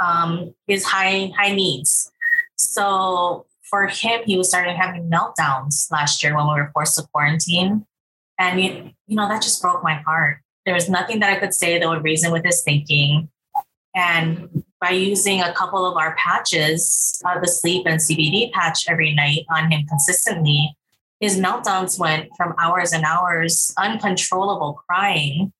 um, 0.00 0.52
is 0.66 0.84
high 0.84 1.30
high 1.36 1.54
needs. 1.54 2.10
So 2.56 3.46
for 3.62 3.86
him, 3.86 4.22
he 4.26 4.36
was 4.36 4.48
starting 4.48 4.74
having 4.74 5.08
meltdowns 5.08 5.92
last 5.92 6.24
year 6.24 6.36
when 6.36 6.46
we 6.48 6.54
were 6.54 6.70
forced 6.72 6.98
to 6.98 7.06
quarantine, 7.12 7.86
and 8.36 8.60
you, 8.60 8.90
you 9.06 9.16
know 9.16 9.28
that 9.28 9.42
just 9.42 9.62
broke 9.62 9.84
my 9.84 9.94
heart. 9.94 10.38
There 10.66 10.74
was 10.74 10.88
nothing 10.88 11.20
that 11.20 11.30
I 11.30 11.38
could 11.38 11.54
say 11.54 11.78
that 11.78 11.88
would 11.88 12.02
reason 12.02 12.32
with 12.32 12.44
his 12.44 12.62
thinking. 12.64 13.28
And 13.94 14.64
by 14.80 14.90
using 14.90 15.42
a 15.42 15.52
couple 15.52 15.84
of 15.84 15.96
our 15.96 16.14
patches, 16.16 17.20
the 17.40 17.48
sleep 17.48 17.86
and 17.86 18.00
CBD 18.00 18.50
patch 18.52 18.84
every 18.88 19.14
night 19.14 19.44
on 19.50 19.70
him 19.70 19.86
consistently, 19.86 20.74
his 21.20 21.38
meltdowns 21.38 21.98
went 21.98 22.30
from 22.36 22.54
hours 22.58 22.92
and 22.92 23.04
hours, 23.04 23.74
uncontrollable 23.76 24.82
crying, 24.88 25.52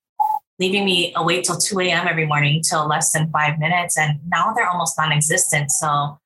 leaving 0.59 0.87
me 0.87 1.13
awake 1.17 1.45
till 1.45 1.59
2 1.59 1.81
a.m. 1.81 2.09
every 2.09 2.27
morning 2.27 2.63
till 2.63 2.89
less 2.89 3.13
than 3.13 3.31
five 3.31 3.59
minutes. 3.59 3.99
And 3.99 4.21
now 4.27 4.55
they're 4.55 4.69
almost 4.69 4.97
non 4.99 5.13
existent. 5.13 5.71
So 5.71 6.19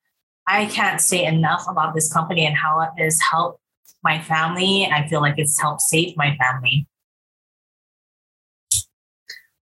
I 0.47 0.67
can't 0.67 1.01
say 1.01 1.25
enough 1.25 1.65
about 1.67 1.95
this 1.95 2.11
company 2.11 2.45
and 2.45 2.55
how 2.55 2.79
it 2.79 2.91
has 2.97 3.19
helped 3.29 3.59
my 4.03 4.21
family. 4.21 4.85
I 4.85 5.05
feel 5.07 5.19
like 5.19 5.35
it's 5.37 5.59
helped 5.59 5.81
save 5.81 6.15
my 6.15 6.37
family. 6.37 6.87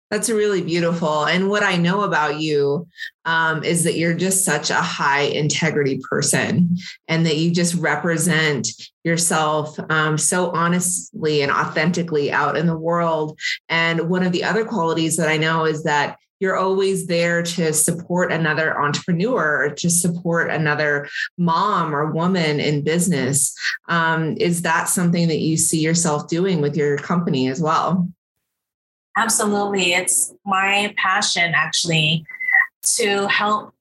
That's 0.09 0.29
really 0.29 0.61
beautiful. 0.61 1.25
And 1.25 1.49
what 1.49 1.63
I 1.63 1.75
know 1.75 2.03
about 2.03 2.39
you 2.39 2.87
um, 3.25 3.63
is 3.63 3.83
that 3.83 3.97
you're 3.97 4.13
just 4.13 4.45
such 4.45 4.69
a 4.69 4.75
high 4.75 5.23
integrity 5.23 5.99
person 6.09 6.77
and 7.09 7.25
that 7.25 7.35
you 7.35 7.51
just 7.51 7.75
represent 7.75 8.69
yourself 9.03 9.77
um, 9.89 10.17
so 10.17 10.51
honestly 10.51 11.41
and 11.41 11.51
authentically 11.51 12.31
out 12.31 12.55
in 12.55 12.67
the 12.67 12.77
world. 12.77 13.37
And 13.67 14.09
one 14.09 14.23
of 14.23 14.31
the 14.31 14.45
other 14.45 14.63
qualities 14.63 15.17
that 15.17 15.27
I 15.27 15.35
know 15.35 15.65
is 15.65 15.83
that 15.83 16.17
you're 16.39 16.55
always 16.55 17.07
there 17.07 17.41
to 17.41 17.73
support 17.73 18.31
another 18.31 18.79
entrepreneur 18.79 19.65
or 19.65 19.69
to 19.71 19.89
support 19.89 20.51
another 20.51 21.09
mom 21.37 21.93
or 21.93 22.11
woman 22.11 22.59
in 22.59 22.83
business. 22.83 23.55
Um, 23.89 24.37
is 24.37 24.61
that 24.61 24.87
something 24.87 25.27
that 25.27 25.39
you 25.39 25.57
see 25.57 25.79
yourself 25.79 26.29
doing 26.29 26.61
with 26.61 26.77
your 26.77 26.97
company 26.97 27.47
as 27.47 27.59
well? 27.59 28.07
Absolutely. 29.17 29.93
It's 29.95 30.33
my 30.45 30.93
passion 30.95 31.53
actually 31.55 32.23
to 32.97 33.27
help 33.27 33.73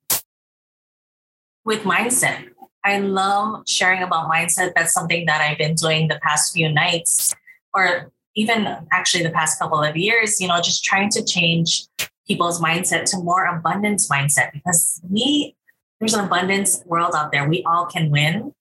with 1.66 1.82
mindset. 1.82 2.48
I 2.82 3.00
love 3.00 3.64
sharing 3.68 4.02
about 4.02 4.30
mindset. 4.30 4.72
That's 4.74 4.94
something 4.94 5.26
that 5.26 5.42
I've 5.42 5.58
been 5.58 5.74
doing 5.74 6.08
the 6.08 6.18
past 6.22 6.54
few 6.54 6.72
nights, 6.72 7.34
or 7.74 8.10
even 8.34 8.66
actually 8.90 9.24
the 9.24 9.30
past 9.30 9.58
couple 9.58 9.82
of 9.82 9.94
years, 9.96 10.40
you 10.40 10.48
know, 10.48 10.56
just 10.56 10.82
trying 10.82 11.10
to 11.10 11.24
change 11.24 11.82
people's 12.26 12.60
mindset 12.60 13.04
to 13.10 13.18
more 13.18 13.44
abundance 13.44 14.08
mindset 14.08 14.52
because 14.52 15.00
we, 15.10 15.54
there's 16.00 16.14
an 16.14 16.24
abundance 16.24 16.82
world 16.86 17.14
out 17.14 17.30
there. 17.30 17.46
We 17.46 17.62
all 17.64 17.84
can 17.84 18.10
win. 18.10 18.54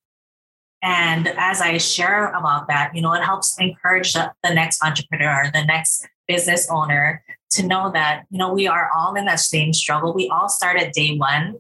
And 0.82 1.28
as 1.38 1.62
I 1.62 1.78
share 1.78 2.32
about 2.34 2.68
that, 2.68 2.96
you 2.96 3.02
know, 3.02 3.14
it 3.14 3.24
helps 3.24 3.56
encourage 3.60 4.14
the, 4.14 4.34
the 4.44 4.54
next 4.54 4.84
entrepreneur, 4.84 5.50
the 5.54 5.64
next 5.64 6.08
business 6.28 6.68
owner 6.70 7.24
to 7.52 7.66
know 7.66 7.92
that, 7.92 8.24
you 8.30 8.38
know, 8.38 8.54
we 8.54 8.68
are 8.68 8.90
all 8.96 9.16
in 9.16 9.26
that 9.26 9.40
same 9.40 9.74
struggle. 9.74 10.14
We 10.14 10.30
all 10.30 10.50
start 10.50 10.80
at 10.80 10.94
day 10.94 11.16
one, 11.16 11.58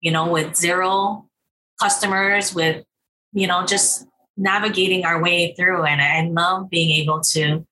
you 0.00 0.10
know, 0.10 0.30
with 0.30 0.56
zero 0.56 1.28
customers, 1.80 2.54
with, 2.54 2.84
you 3.32 3.46
know, 3.46 3.66
just 3.66 4.06
navigating 4.36 5.04
our 5.04 5.20
way 5.22 5.54
through. 5.54 5.84
And 5.84 6.00
I 6.00 6.22
love 6.28 6.70
being 6.70 6.90
able 7.02 7.20
to 7.32 7.66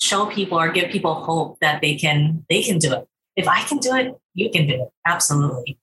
show 0.00 0.26
people 0.26 0.58
or 0.58 0.70
give 0.70 0.90
people 0.90 1.14
hope 1.14 1.58
that 1.60 1.80
they 1.80 1.94
can 1.94 2.44
they 2.48 2.62
can 2.62 2.78
do 2.78 2.92
it. 2.92 3.08
If 3.36 3.48
I 3.48 3.62
can 3.62 3.78
do 3.78 3.94
it, 3.94 4.14
you 4.34 4.50
can 4.50 4.66
do 4.66 4.74
it. 4.74 4.88
Absolutely. 5.06 5.78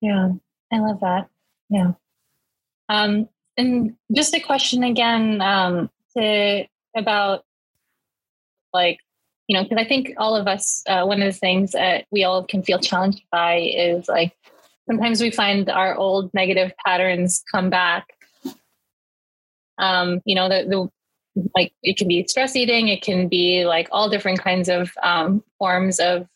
Yeah, 0.00 0.30
I 0.72 0.78
love 0.78 1.00
that. 1.00 1.28
Yeah. 1.68 1.92
Um, 2.88 3.28
and 3.60 3.94
just 4.14 4.34
a 4.34 4.40
question 4.40 4.82
again 4.82 5.40
um, 5.40 5.90
to 6.16 6.64
about 6.96 7.44
like 8.72 8.98
you 9.46 9.56
know 9.56 9.62
because 9.62 9.78
i 9.78 9.84
think 9.84 10.12
all 10.16 10.34
of 10.34 10.46
us 10.46 10.82
uh, 10.88 11.04
one 11.04 11.20
of 11.22 11.32
the 11.32 11.38
things 11.38 11.72
that 11.72 12.06
we 12.10 12.24
all 12.24 12.44
can 12.44 12.62
feel 12.62 12.78
challenged 12.78 13.22
by 13.30 13.58
is 13.58 14.08
like 14.08 14.34
sometimes 14.90 15.20
we 15.20 15.30
find 15.30 15.70
our 15.70 15.94
old 15.94 16.34
negative 16.34 16.72
patterns 16.84 17.44
come 17.50 17.70
back. 17.70 18.08
Um, 19.78 20.20
you 20.24 20.34
know 20.34 20.48
the, 20.48 20.66
the 20.68 21.46
like 21.54 21.72
it 21.82 21.96
can 21.96 22.08
be 22.08 22.26
stress 22.26 22.56
eating 22.56 22.88
it 22.88 23.02
can 23.02 23.28
be 23.28 23.64
like 23.64 23.88
all 23.92 24.10
different 24.10 24.42
kinds 24.42 24.68
of 24.68 24.90
um, 25.02 25.42
forms 25.58 26.00
of 26.00 26.26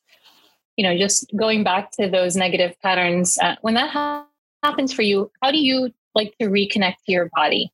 you 0.77 0.87
know 0.87 0.97
just 0.97 1.31
going 1.37 1.63
back 1.63 1.91
to 1.99 2.09
those 2.09 2.37
negative 2.37 2.75
patterns. 2.81 3.37
Uh, 3.43 3.57
when 3.61 3.75
that 3.75 3.91
ha- 3.91 4.27
happens 4.63 4.93
for 4.93 5.03
you 5.03 5.31
how 5.43 5.51
do 5.51 5.59
you 5.59 5.93
like 6.15 6.35
to 6.41 6.49
reconnect 6.49 6.97
to 7.07 7.13
your 7.13 7.31
body? 7.35 7.73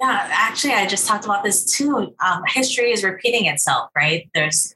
Yeah, 0.00 0.28
actually, 0.30 0.74
I 0.74 0.86
just 0.86 1.06
talked 1.06 1.24
about 1.24 1.44
this 1.44 1.64
too. 1.64 2.14
Um, 2.20 2.42
history 2.46 2.92
is 2.92 3.04
repeating 3.04 3.46
itself, 3.46 3.90
right? 3.96 4.28
There's, 4.34 4.74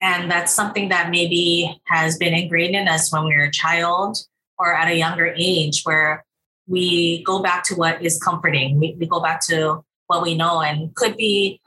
and 0.00 0.30
that's 0.30 0.52
something 0.52 0.90
that 0.90 1.10
maybe 1.10 1.80
has 1.86 2.18
been 2.18 2.34
ingrained 2.34 2.76
in 2.76 2.86
us 2.86 3.12
when 3.12 3.24
we 3.24 3.34
were 3.34 3.44
a 3.44 3.50
child 3.50 4.18
or 4.58 4.74
at 4.74 4.88
a 4.88 4.96
younger 4.96 5.34
age, 5.36 5.82
where 5.84 6.24
we 6.66 7.22
go 7.24 7.42
back 7.42 7.64
to 7.64 7.74
what 7.74 8.02
is 8.02 8.18
comforting. 8.22 8.78
We, 8.78 8.96
we 8.98 9.06
go 9.06 9.20
back 9.20 9.40
to 9.46 9.84
what 10.06 10.22
we 10.22 10.34
know 10.34 10.60
and 10.60 10.94
could 10.94 11.16
be 11.16 11.60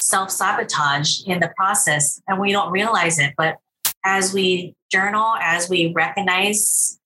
self 0.00 0.30
sabotage 0.30 1.22
in 1.26 1.40
the 1.40 1.52
process, 1.56 2.20
and 2.28 2.40
we 2.40 2.52
don't 2.52 2.70
realize 2.70 3.18
it. 3.18 3.34
But 3.36 3.56
as 4.04 4.32
we 4.32 4.74
journal, 4.90 5.34
as 5.40 5.68
we 5.68 5.92
recognize 5.94 6.98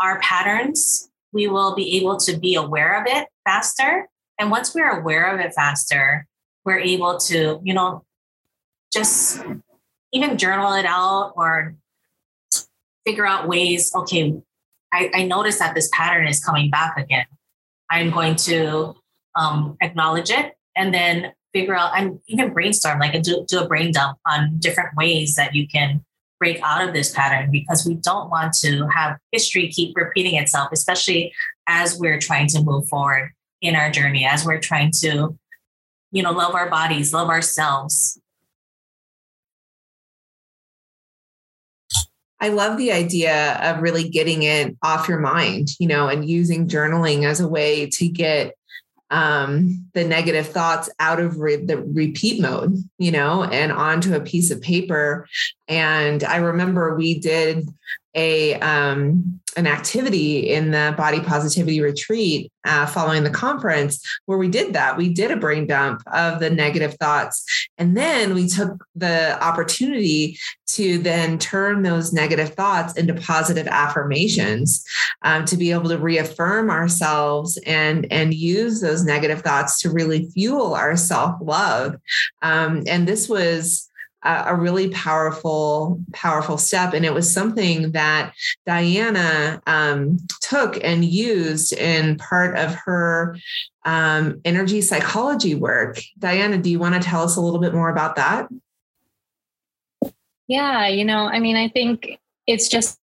our 0.00 0.20
patterns, 0.20 1.10
we 1.32 1.48
will 1.48 1.74
be 1.74 1.96
able 1.98 2.16
to 2.18 2.36
be 2.36 2.54
aware 2.54 3.00
of 3.00 3.06
it 3.06 3.28
faster. 3.44 4.08
And 4.38 4.50
once 4.50 4.74
we're 4.74 5.00
aware 5.00 5.32
of 5.32 5.40
it 5.40 5.52
faster, 5.54 6.26
we're 6.64 6.78
able 6.78 7.18
to, 7.18 7.60
you 7.62 7.74
know, 7.74 8.04
just 8.92 9.42
even 10.12 10.38
journal 10.38 10.72
it 10.74 10.86
out 10.86 11.32
or 11.36 11.74
figure 13.04 13.26
out 13.26 13.48
ways, 13.48 13.94
okay, 13.94 14.34
I, 14.92 15.10
I 15.14 15.24
notice 15.24 15.58
that 15.58 15.74
this 15.74 15.90
pattern 15.92 16.26
is 16.26 16.42
coming 16.42 16.70
back 16.70 16.96
again. 16.96 17.26
I'm 17.90 18.10
going 18.10 18.36
to 18.36 18.94
um, 19.34 19.76
acknowledge 19.80 20.30
it 20.30 20.54
and 20.76 20.92
then 20.92 21.32
figure 21.52 21.74
out 21.74 21.92
and 21.96 22.20
even 22.28 22.52
brainstorm, 22.52 22.98
like 22.98 23.20
do, 23.22 23.44
do 23.48 23.60
a 23.60 23.66
brain 23.66 23.92
dump 23.92 24.18
on 24.26 24.58
different 24.58 24.96
ways 24.96 25.34
that 25.36 25.54
you 25.54 25.66
can 25.66 26.04
break 26.38 26.60
out 26.62 26.86
of 26.86 26.94
this 26.94 27.12
pattern 27.12 27.50
because 27.50 27.86
we 27.86 27.94
don't 27.94 28.30
want 28.30 28.52
to 28.54 28.86
have 28.88 29.18
history 29.32 29.68
keep 29.68 29.96
repeating 29.96 30.36
itself, 30.36 30.70
especially 30.72 31.32
as 31.66 31.98
we're 31.98 32.18
trying 32.18 32.48
to 32.48 32.62
move 32.62 32.88
forward 32.88 33.30
in 33.60 33.74
our 33.74 33.90
journey, 33.90 34.24
as 34.24 34.44
we're 34.44 34.60
trying 34.60 34.92
to, 35.00 35.36
you 36.12 36.22
know, 36.22 36.32
love 36.32 36.54
our 36.54 36.70
bodies, 36.70 37.12
love 37.12 37.28
ourselves. 37.28 38.20
I 42.40 42.50
love 42.50 42.78
the 42.78 42.92
idea 42.92 43.58
of 43.62 43.82
really 43.82 44.08
getting 44.08 44.44
it 44.44 44.76
off 44.82 45.08
your 45.08 45.18
mind, 45.18 45.70
you 45.80 45.88
know, 45.88 46.06
and 46.08 46.28
using 46.28 46.68
journaling 46.68 47.24
as 47.24 47.40
a 47.40 47.48
way 47.48 47.86
to 47.94 48.08
get 48.08 48.54
um, 49.10 49.86
the 49.94 50.04
negative 50.04 50.48
thoughts 50.48 50.90
out 50.98 51.20
of 51.20 51.38
re- 51.38 51.56
the 51.56 51.78
repeat 51.78 52.40
mode, 52.40 52.76
you 52.98 53.10
know, 53.10 53.44
and 53.44 53.72
onto 53.72 54.14
a 54.14 54.20
piece 54.20 54.50
of 54.50 54.60
paper. 54.60 55.26
And 55.66 56.22
I 56.24 56.36
remember 56.36 56.94
we 56.94 57.18
did 57.18 57.68
a 58.14 58.54
um, 58.56 59.40
an 59.58 59.66
activity 59.66 60.50
in 60.50 60.70
the 60.70 60.94
body 60.96 61.20
positivity 61.20 61.80
retreat 61.80 62.52
uh, 62.64 62.86
following 62.86 63.24
the 63.24 63.30
conference 63.30 64.00
where 64.26 64.38
we 64.38 64.48
did 64.48 64.72
that. 64.72 64.96
We 64.96 65.12
did 65.12 65.32
a 65.32 65.36
brain 65.36 65.66
dump 65.66 66.02
of 66.12 66.38
the 66.38 66.48
negative 66.48 66.94
thoughts, 66.94 67.44
and 67.76 67.96
then 67.96 68.34
we 68.34 68.46
took 68.46 68.86
the 68.94 69.42
opportunity 69.42 70.38
to 70.68 70.98
then 70.98 71.38
turn 71.38 71.82
those 71.82 72.12
negative 72.12 72.54
thoughts 72.54 72.94
into 72.94 73.14
positive 73.14 73.66
affirmations 73.66 74.84
um, 75.22 75.44
to 75.46 75.56
be 75.56 75.72
able 75.72 75.88
to 75.88 75.98
reaffirm 75.98 76.70
ourselves 76.70 77.58
and 77.66 78.06
and 78.12 78.32
use 78.34 78.80
those 78.80 79.04
negative 79.04 79.42
thoughts 79.42 79.80
to 79.80 79.90
really 79.90 80.26
fuel 80.26 80.74
our 80.74 80.96
self 80.96 81.36
love. 81.42 81.96
Um, 82.42 82.84
and 82.86 83.08
this 83.08 83.28
was 83.28 83.87
a, 84.22 84.56
really 84.56 84.90
powerful, 84.90 86.00
powerful 86.12 86.58
step. 86.58 86.92
And 86.92 87.04
it 87.04 87.14
was 87.14 87.32
something 87.32 87.92
that 87.92 88.34
Diana 88.66 89.62
um, 89.66 90.18
took 90.40 90.82
and 90.82 91.04
used 91.04 91.72
in 91.72 92.16
part 92.16 92.56
of 92.56 92.74
her 92.74 93.36
um, 93.84 94.40
energy 94.44 94.80
psychology 94.80 95.54
work. 95.54 96.00
Diana, 96.18 96.58
do 96.58 96.70
you 96.70 96.78
want 96.78 96.94
to 96.94 97.00
tell 97.00 97.22
us 97.22 97.36
a 97.36 97.40
little 97.40 97.60
bit 97.60 97.72
more 97.74 97.90
about 97.90 98.16
that? 98.16 98.48
Yeah, 100.48 100.88
you 100.88 101.04
know, 101.04 101.26
I 101.26 101.40
mean, 101.40 101.56
I 101.56 101.68
think 101.68 102.18
it's 102.46 102.68
just 102.68 102.98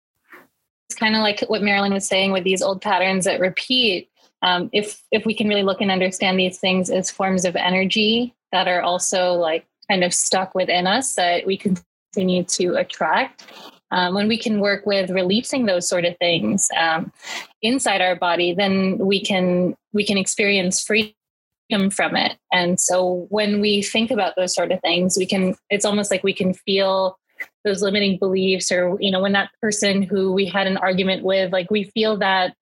it's 0.89 0.99
kind 0.99 1.17
of 1.17 1.23
like 1.23 1.41
what 1.49 1.63
Marilyn 1.63 1.93
was 1.93 2.07
saying 2.07 2.33
with 2.33 2.45
these 2.45 2.63
old 2.63 2.81
patterns 2.81 3.25
that 3.25 3.41
repeat. 3.41 4.09
Um, 4.43 4.71
if 4.73 5.03
if 5.11 5.25
we 5.25 5.35
can 5.35 5.49
really 5.49 5.63
look 5.63 5.81
and 5.81 5.91
understand 5.91 6.39
these 6.39 6.59
things 6.59 6.91
as 6.91 7.11
forms 7.11 7.45
of 7.45 7.57
energy 7.57 8.35
that 8.53 8.69
are 8.69 8.83
also 8.83 9.35
like 9.35 9.67
kind 9.93 10.05
of 10.05 10.15
stuck 10.15 10.55
within 10.55 10.87
us 10.87 11.17
that 11.17 11.47
we 11.47 11.59
continue 11.59 12.45
to 12.45 12.77
attract. 12.77 13.45
Um, 13.91 14.15
when 14.15 14.27
we 14.27 14.39
can 14.39 14.59
work 14.59 14.87
with 14.87 15.11
releasing 15.11 15.67
those 15.67 15.87
sort 15.87 16.07
of 16.07 16.17
things 16.17 16.71
um, 16.79 17.13
inside 17.61 18.01
our 18.01 18.17
body, 18.17 18.55
then 18.55 18.97
we 18.97 19.23
can 19.23 19.75
we 19.93 20.07
can 20.07 20.17
experience 20.17 20.83
freedom 20.83 21.91
from 21.91 22.17
it. 22.17 22.39
And 22.51 22.81
so 22.81 23.27
when 23.29 23.61
we 23.61 23.83
think 23.83 24.11
about 24.11 24.33
those 24.35 24.55
sort 24.55 24.73
of 24.73 24.81
things, 24.81 25.19
we 25.19 25.27
can, 25.27 25.55
it's 25.69 25.85
almost 25.85 26.11
like 26.11 26.25
we 26.25 26.33
can 26.33 26.55
feel 26.55 27.19
those 27.67 27.83
limiting 27.83 28.19
beliefs 28.19 28.73
or, 28.73 28.97
you 28.99 29.11
know, 29.11 29.21
when 29.21 29.33
that 29.33 29.51
person 29.61 30.01
who 30.01 30.33
we 30.33 30.47
had 30.47 30.67
an 30.67 30.79
argument 30.79 31.23
with, 31.23 31.53
like 31.53 31.71
we 31.71 31.85
feel 31.85 32.17
that 32.17 32.55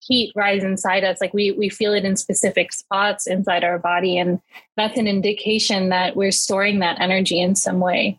heat 0.00 0.32
rise 0.34 0.64
inside 0.64 1.04
us, 1.04 1.20
like 1.20 1.34
we, 1.34 1.52
we 1.52 1.68
feel 1.68 1.92
it 1.92 2.04
in 2.04 2.16
specific 2.16 2.72
spots 2.72 3.26
inside 3.26 3.64
our 3.64 3.78
body. 3.78 4.18
And 4.18 4.40
that's 4.76 4.98
an 4.98 5.06
indication 5.06 5.90
that 5.90 6.16
we're 6.16 6.32
storing 6.32 6.80
that 6.80 7.00
energy 7.00 7.40
in 7.40 7.54
some 7.54 7.80
way. 7.80 8.18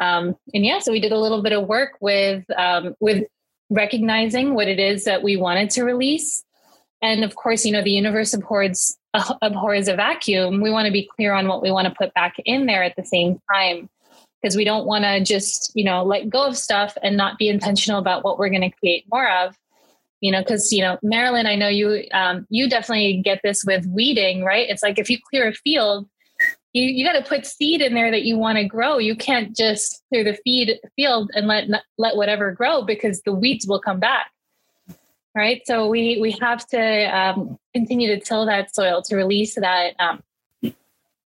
Um, 0.00 0.36
and 0.54 0.64
yeah, 0.64 0.78
so 0.78 0.92
we 0.92 1.00
did 1.00 1.12
a 1.12 1.18
little 1.18 1.42
bit 1.42 1.52
of 1.52 1.66
work 1.66 1.92
with, 2.00 2.44
um, 2.56 2.94
with 3.00 3.26
recognizing 3.70 4.54
what 4.54 4.68
it 4.68 4.78
is 4.78 5.04
that 5.04 5.22
we 5.22 5.36
wanted 5.36 5.70
to 5.70 5.84
release 5.84 6.44
and 7.02 7.24
of 7.24 7.34
course, 7.34 7.66
you 7.66 7.72
know, 7.72 7.82
the 7.82 7.90
universe 7.90 8.32
abhors, 8.32 8.96
abhors 9.42 9.88
a 9.88 9.96
vacuum. 9.96 10.60
We 10.60 10.70
want 10.70 10.86
to 10.86 10.92
be 10.92 11.08
clear 11.16 11.34
on 11.34 11.48
what 11.48 11.60
we 11.60 11.70
want 11.70 11.88
to 11.88 11.94
put 11.94 12.14
back 12.14 12.36
in 12.44 12.66
there 12.66 12.84
at 12.84 12.96
the 12.96 13.04
same 13.04 13.40
time 13.52 13.90
because 14.40 14.56
we 14.56 14.64
don't 14.64 14.86
want 14.86 15.04
to 15.04 15.22
just, 15.22 15.72
you 15.74 15.84
know, 15.84 16.04
let 16.04 16.30
go 16.30 16.46
of 16.46 16.56
stuff 16.56 16.96
and 17.02 17.16
not 17.16 17.38
be 17.38 17.48
intentional 17.48 17.98
about 17.98 18.24
what 18.24 18.38
we're 18.38 18.48
going 18.48 18.62
to 18.62 18.70
create 18.70 19.04
more 19.10 19.28
of. 19.28 19.56
You 20.22 20.32
know, 20.32 20.40
because 20.40 20.72
you 20.72 20.80
know, 20.80 20.98
Marilyn, 21.02 21.46
I 21.46 21.56
know 21.56 21.68
you 21.68 22.04
um, 22.12 22.46
you 22.48 22.70
definitely 22.70 23.20
get 23.22 23.40
this 23.42 23.64
with 23.64 23.84
weeding, 23.86 24.42
right? 24.44 24.66
It's 24.70 24.82
like 24.82 24.98
if 24.98 25.10
you 25.10 25.18
clear 25.30 25.48
a 25.48 25.52
field, 25.52 26.08
you, 26.72 26.84
you 26.84 27.04
got 27.04 27.12
to 27.12 27.28
put 27.28 27.44
seed 27.44 27.82
in 27.82 27.92
there 27.92 28.10
that 28.10 28.22
you 28.22 28.38
want 28.38 28.56
to 28.56 28.64
grow. 28.64 28.96
You 28.98 29.14
can't 29.14 29.54
just 29.54 30.02
clear 30.08 30.24
the 30.24 30.38
feed 30.44 30.78
field 30.96 31.30
and 31.34 31.46
let 31.46 31.68
let 31.98 32.16
whatever 32.16 32.52
grow 32.52 32.82
because 32.82 33.20
the 33.22 33.32
weeds 33.34 33.66
will 33.66 33.80
come 33.80 34.00
back 34.00 34.32
right? 35.34 35.62
So 35.66 35.88
we 35.88 36.18
we 36.20 36.32
have 36.40 36.66
to 36.68 37.04
um, 37.16 37.58
continue 37.74 38.08
to 38.08 38.20
till 38.20 38.46
that 38.46 38.74
soil 38.74 39.02
to 39.02 39.16
release 39.16 39.54
that 39.54 39.94
um, 39.98 40.22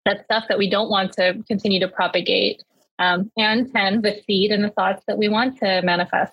that 0.05 0.25
stuff 0.25 0.45
that 0.49 0.59
we 0.59 0.69
don't 0.69 0.91
want 0.91 1.13
to 1.15 1.43
continue 1.49 1.81
to 1.81 1.89
propagate, 1.89 2.63
um, 2.99 3.31
and 3.37 3.73
tend 3.73 4.03
the 4.03 4.21
seed 4.27 4.51
and 4.53 4.65
the 4.65 4.71
thoughts 4.71 5.03
that 5.07 5.19
we 5.19 5.29
want 5.29 5.59
to 5.59 5.83
manifest. 5.83 6.33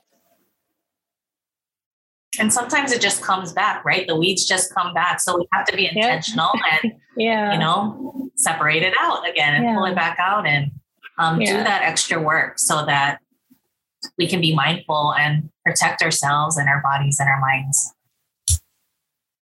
And 2.39 2.51
sometimes 2.53 2.91
it 2.91 3.01
just 3.01 3.21
comes 3.21 3.51
back, 3.51 3.83
right? 3.83 4.07
The 4.07 4.15
weeds 4.15 4.45
just 4.45 4.73
come 4.73 4.93
back, 4.93 5.19
so 5.19 5.37
we 5.37 5.47
have 5.53 5.65
to 5.65 5.75
be 5.75 5.87
intentional 5.87 6.51
and 6.71 6.93
yeah, 7.17 7.53
you 7.53 7.59
know, 7.59 8.29
separate 8.35 8.83
it 8.83 8.93
out 8.99 9.27
again 9.29 9.55
and 9.55 9.65
yeah. 9.65 9.75
pull 9.75 9.85
it 9.85 9.95
back 9.95 10.17
out 10.17 10.47
and 10.47 10.71
um, 11.17 11.41
yeah. 11.41 11.57
do 11.57 11.63
that 11.63 11.81
extra 11.83 12.21
work 12.21 12.57
so 12.57 12.85
that 12.85 13.19
we 14.17 14.27
can 14.27 14.39
be 14.39 14.55
mindful 14.55 15.13
and 15.13 15.49
protect 15.65 16.01
ourselves 16.01 16.57
and 16.57 16.69
our 16.69 16.81
bodies 16.81 17.19
and 17.19 17.29
our 17.29 17.39
minds. 17.39 17.93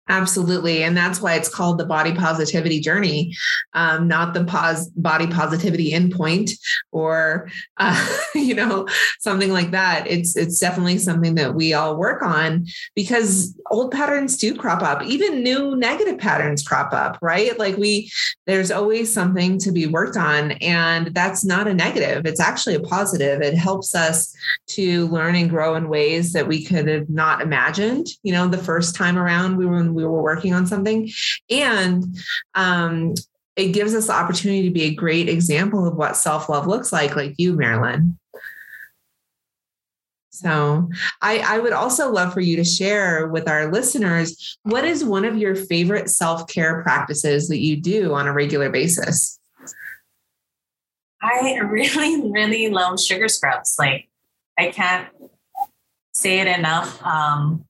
Absolutely. 0.07 0.83
And 0.83 0.95
that's 0.95 1.19
why 1.19 1.33
it's 1.33 1.49
called 1.49 1.79
the 1.79 1.85
body 1.85 2.13
positivity 2.13 2.79
journey, 2.79 3.33
um, 3.73 4.07
not 4.07 4.35
the 4.35 4.43
pos- 4.43 4.89
body 4.89 5.25
positivity 5.25 5.91
endpoint 5.91 6.51
or, 6.91 7.49
uh, 7.77 8.17
you 8.35 8.53
know, 8.53 8.87
something 9.19 9.51
like 9.51 9.71
that. 9.71 10.05
It's, 10.07 10.35
it's 10.35 10.59
definitely 10.59 10.99
something 10.99 11.35
that 11.35 11.55
we 11.55 11.73
all 11.73 11.97
work 11.97 12.21
on 12.21 12.67
because 12.93 13.59
old 13.71 13.91
patterns 13.91 14.37
do 14.37 14.55
crop 14.55 14.83
up, 14.83 15.03
even 15.03 15.41
new 15.41 15.75
negative 15.75 16.19
patterns 16.19 16.61
crop 16.61 16.93
up, 16.93 17.17
right? 17.21 17.57
Like 17.57 17.77
we, 17.77 18.11
there's 18.45 18.69
always 18.69 19.11
something 19.11 19.57
to 19.59 19.71
be 19.71 19.87
worked 19.87 20.17
on. 20.17 20.51
And 20.53 21.07
that's 21.15 21.43
not 21.43 21.67
a 21.67 21.73
negative. 21.73 22.27
It's 22.27 22.39
actually 22.39 22.75
a 22.75 22.79
positive. 22.79 23.41
It 23.41 23.55
helps 23.55 23.95
us 23.95 24.35
to 24.67 25.07
learn 25.07 25.35
and 25.35 25.49
grow 25.49 25.73
in 25.75 25.89
ways 25.89 26.33
that 26.33 26.47
we 26.47 26.63
could 26.63 26.87
have 26.87 27.09
not 27.09 27.41
imagined, 27.41 28.07
you 28.21 28.31
know, 28.31 28.47
the 28.47 28.57
first 28.57 28.95
time 28.95 29.17
around 29.17 29.57
we 29.57 29.65
were 29.65 29.79
we 29.95 30.05
were 30.05 30.21
working 30.21 30.53
on 30.53 30.67
something. 30.67 31.09
And 31.49 32.03
um, 32.53 33.15
it 33.55 33.71
gives 33.71 33.95
us 33.95 34.07
the 34.07 34.13
opportunity 34.13 34.63
to 34.63 34.73
be 34.73 34.83
a 34.83 34.93
great 34.93 35.29
example 35.29 35.87
of 35.87 35.95
what 35.95 36.17
self 36.17 36.49
love 36.49 36.67
looks 36.67 36.91
like, 36.91 37.15
like 37.15 37.35
you, 37.37 37.53
Marilyn. 37.53 38.17
So, 40.29 40.89
I, 41.21 41.39
I 41.39 41.59
would 41.59 41.71
also 41.71 42.11
love 42.11 42.33
for 42.33 42.41
you 42.41 42.57
to 42.57 42.65
share 42.65 43.27
with 43.27 43.47
our 43.47 43.71
listeners 43.71 44.57
what 44.63 44.83
is 44.83 45.01
one 45.01 45.23
of 45.23 45.37
your 45.37 45.55
favorite 45.55 46.09
self 46.09 46.47
care 46.47 46.83
practices 46.83 47.47
that 47.47 47.59
you 47.59 47.77
do 47.77 48.13
on 48.13 48.27
a 48.27 48.33
regular 48.33 48.69
basis? 48.69 49.39
I 51.21 51.57
really, 51.63 52.29
really 52.29 52.69
love 52.69 52.99
sugar 52.99 53.29
scrubs. 53.29 53.77
Like, 53.79 54.09
I 54.59 54.71
can't 54.71 55.07
say 56.13 56.39
it 56.39 56.47
enough. 56.47 57.01
Um, 57.05 57.65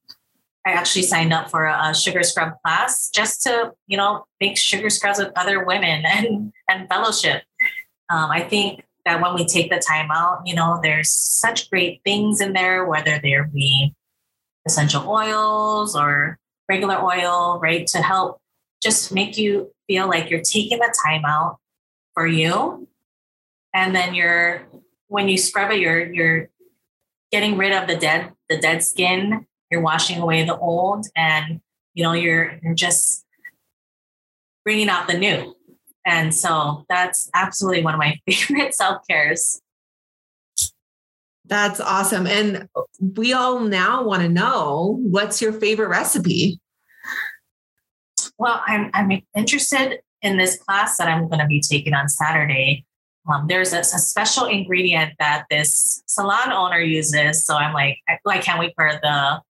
I 0.66 0.72
actually 0.72 1.04
signed 1.04 1.32
up 1.32 1.52
for 1.52 1.66
a, 1.66 1.94
sugar 1.94 2.24
scrub 2.24 2.54
class 2.64 3.10
just 3.10 3.44
to, 3.44 3.74
you 3.88 3.98
know, 3.98 4.26
make 4.42 4.58
sugar 4.58 4.90
scrubs 4.90 5.20
with 5.20 5.32
other 5.36 5.64
women 5.64 6.04
and 6.08 6.52
and 6.70 6.90
fellowship. 6.90 7.44
Um, 8.10 8.32
I 8.32 8.42
think 8.42 8.84
that 9.06 9.22
when 9.22 9.36
we 9.36 9.46
take 9.46 9.70
the 9.70 9.80
time 9.80 10.10
out, 10.12 10.42
you 10.46 10.56
know, 10.56 10.80
there's 10.82 11.10
such 11.10 11.70
great 11.70 12.02
things 12.04 12.42
in 12.42 12.54
there, 12.54 12.86
whether 12.86 13.20
there 13.22 13.46
be 13.46 13.94
essential 14.66 15.08
oils 15.08 15.96
or 15.96 16.40
regular 16.68 16.98
oil, 16.98 17.60
right, 17.62 17.86
to 17.88 18.02
help 18.02 18.40
just 18.82 19.14
make 19.14 19.38
you 19.38 19.72
feel 19.88 20.08
like 20.08 20.32
you're 20.32 20.42
taking 20.42 20.80
the 20.80 20.96
time 21.06 21.24
out 21.26 21.60
for 22.16 22.26
you. 22.26 22.88
And 23.74 23.96
then 23.96 24.16
you're 24.16 24.64
when 25.08 25.30
you 25.30 25.38
scrub 25.38 25.72
it, 25.72 25.80
you're 25.80 26.12
you're 26.12 26.50
getting 27.32 27.58
rid 27.58 27.72
of 27.72 27.88
the 27.88 27.96
dead 27.96 28.32
the 28.50 28.58
dead 28.58 28.84
skin 28.84 29.46
you're 29.72 29.82
washing 29.82 30.20
away 30.20 30.44
the 30.44 30.58
old 30.58 31.08
and 31.16 31.60
you 31.94 32.04
know 32.04 32.14
you're 32.14 32.60
you're 32.64 32.76
just 32.76 33.26
bringing 34.64 34.90
out 34.90 35.08
the 35.08 35.18
new. 35.18 35.56
And 36.06 36.34
so 36.34 36.86
that's 36.90 37.30
absolutely 37.34 37.84
one 37.84 37.94
of 37.94 38.00
my 38.00 38.20
favorite 38.30 38.74
self-cares. 38.76 39.62
That's 41.48 41.80
awesome. 41.80 42.26
And 42.26 42.68
we 43.00 43.34
all 43.34 43.60
now 43.60 44.04
want 44.04 44.24
to 44.24 44.30
know 44.30 45.00
what's 45.02 45.42
your 45.42 45.54
favorite 45.54 45.90
recipe? 45.90 46.60
Well 48.38 48.62
i'm 48.66 48.90
i'm 48.94 49.22
interested 49.36 50.00
in 50.22 50.38
this 50.38 50.58
class 50.58 50.98
that 50.98 51.08
i'm 51.08 51.30
going 51.30 51.40
to 51.40 51.46
be 51.46 51.62
taking 51.62 51.94
on 51.94 52.10
saturday. 52.10 52.86
Um, 53.32 53.48
there's 53.48 53.74
a, 53.74 53.80
a, 53.80 53.84
special 53.84 54.46
ingredient 54.46 55.14
that 55.20 55.46
this 55.50 56.04
salon 56.06 56.52
owner 56.52 56.80
uses. 56.80 57.46
So 57.46 57.56
i'm 57.56 57.74
like 57.74 57.98
I, 58.10 58.18
I 58.28 58.40
can't 58.40 58.60
wait 58.60 58.74
for 58.76 58.92
the 59.02 59.42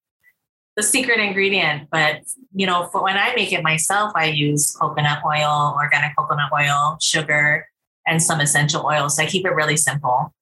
the 0.76 0.82
secret 0.82 1.18
ingredient. 1.18 1.88
But 1.90 2.22
you 2.54 2.66
know, 2.66 2.88
for 2.92 3.02
when 3.02 3.16
I 3.16 3.34
make 3.34 3.52
it 3.52 3.62
myself, 3.62 4.12
I 4.14 4.26
use 4.26 4.76
coconut 4.80 5.22
oil, 5.26 5.74
organic 5.76 6.16
coconut 6.16 6.50
oil, 6.54 6.98
sugar, 7.00 7.68
and 8.06 8.22
some 8.22 8.40
essential 8.40 8.84
oils. 8.84 9.16
So 9.16 9.22
I 9.22 9.26
keep 9.26 9.44
it 9.46 9.50
really 9.50 9.76
simple. 9.76 10.32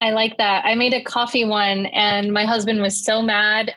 I 0.00 0.10
like 0.10 0.36
that. 0.38 0.64
I 0.64 0.74
made 0.74 0.92
a 0.92 1.02
coffee 1.02 1.44
one, 1.44 1.86
and 1.86 2.32
my 2.32 2.44
husband 2.44 2.80
was 2.80 3.02
so 3.02 3.22
mad 3.22 3.74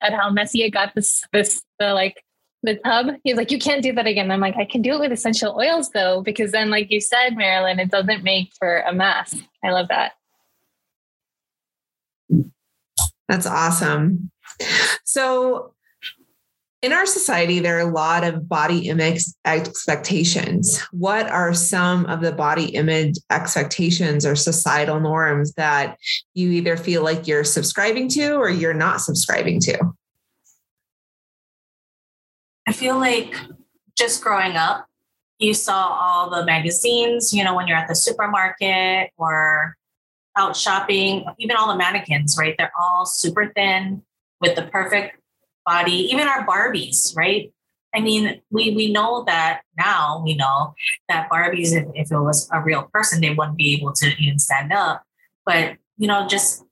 at 0.00 0.12
how 0.12 0.30
messy 0.30 0.62
it 0.62 0.70
got. 0.70 0.94
This, 0.94 1.22
this, 1.32 1.62
the 1.78 1.92
like 1.94 2.22
the 2.62 2.76
tub. 2.76 3.08
He's 3.22 3.36
like, 3.36 3.52
you 3.52 3.58
can't 3.58 3.82
do 3.82 3.92
that 3.92 4.06
again. 4.06 4.30
I'm 4.30 4.40
like, 4.40 4.56
I 4.56 4.64
can 4.64 4.82
do 4.82 4.94
it 4.94 5.00
with 5.00 5.12
essential 5.12 5.56
oils 5.56 5.90
though, 5.90 6.22
because 6.22 6.50
then, 6.50 6.70
like 6.70 6.90
you 6.90 7.00
said, 7.00 7.36
Marilyn, 7.36 7.78
it 7.78 7.90
doesn't 7.90 8.24
make 8.24 8.50
for 8.58 8.80
a 8.80 8.92
mess. 8.92 9.38
I 9.62 9.70
love 9.70 9.88
that. 9.88 10.12
That's 13.28 13.46
awesome. 13.46 14.30
So, 15.04 15.74
in 16.80 16.92
our 16.92 17.06
society, 17.06 17.58
there 17.58 17.76
are 17.76 17.88
a 17.88 17.92
lot 17.92 18.22
of 18.22 18.48
body 18.48 18.88
image 18.88 19.24
expectations. 19.44 20.80
What 20.92 21.26
are 21.26 21.52
some 21.52 22.06
of 22.06 22.20
the 22.20 22.30
body 22.30 22.66
image 22.66 23.16
expectations 23.30 24.24
or 24.24 24.36
societal 24.36 25.00
norms 25.00 25.54
that 25.54 25.98
you 26.34 26.50
either 26.52 26.76
feel 26.76 27.02
like 27.02 27.26
you're 27.26 27.42
subscribing 27.42 28.08
to 28.10 28.34
or 28.34 28.48
you're 28.48 28.74
not 28.74 29.00
subscribing 29.00 29.58
to? 29.60 29.76
I 32.68 32.72
feel 32.72 32.96
like 32.96 33.34
just 33.96 34.22
growing 34.22 34.56
up, 34.56 34.86
you 35.38 35.54
saw 35.54 35.88
all 36.00 36.30
the 36.30 36.44
magazines, 36.44 37.32
you 37.32 37.42
know, 37.42 37.56
when 37.56 37.66
you're 37.66 37.76
at 37.76 37.88
the 37.88 37.96
supermarket 37.96 39.10
or 39.16 39.77
out 40.38 40.56
shopping, 40.56 41.24
even 41.38 41.56
all 41.56 41.68
the 41.68 41.76
mannequins, 41.76 42.36
right? 42.38 42.54
They're 42.56 42.72
all 42.80 43.04
super 43.04 43.52
thin 43.54 44.02
with 44.40 44.54
the 44.54 44.62
perfect 44.62 45.18
body, 45.66 46.08
even 46.10 46.28
our 46.28 46.46
Barbies, 46.46 47.14
right? 47.16 47.52
I 47.94 48.00
mean, 48.00 48.40
we 48.50 48.74
we 48.74 48.92
know 48.92 49.24
that 49.26 49.62
now 49.76 50.22
we 50.24 50.34
know 50.34 50.74
that 51.08 51.28
Barbies, 51.30 51.72
if, 51.72 51.86
if 51.94 52.12
it 52.12 52.20
was 52.20 52.48
a 52.52 52.62
real 52.62 52.88
person, 52.92 53.20
they 53.20 53.34
wouldn't 53.34 53.56
be 53.56 53.74
able 53.74 53.92
to 53.94 54.06
even 54.18 54.38
stand 54.38 54.72
up. 54.72 55.02
But 55.44 55.76
you 55.96 56.06
know, 56.06 56.28
just 56.28 56.64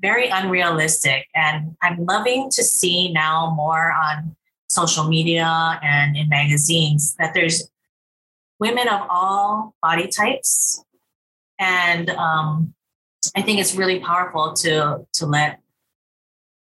very 0.00 0.28
unrealistic. 0.28 1.26
And 1.34 1.76
I'm 1.82 2.04
loving 2.06 2.50
to 2.50 2.62
see 2.62 3.12
now 3.12 3.52
more 3.54 3.92
on 3.92 4.36
social 4.68 5.08
media 5.08 5.78
and 5.82 6.16
in 6.16 6.28
magazines 6.28 7.16
that 7.18 7.34
there's 7.34 7.68
women 8.58 8.88
of 8.88 9.06
all 9.10 9.74
body 9.82 10.06
types 10.06 10.84
and 11.58 12.10
um, 12.10 12.74
I 13.36 13.42
think 13.42 13.60
it's 13.60 13.74
really 13.74 14.00
powerful 14.00 14.54
to 14.54 15.06
to 15.14 15.26
let 15.26 15.60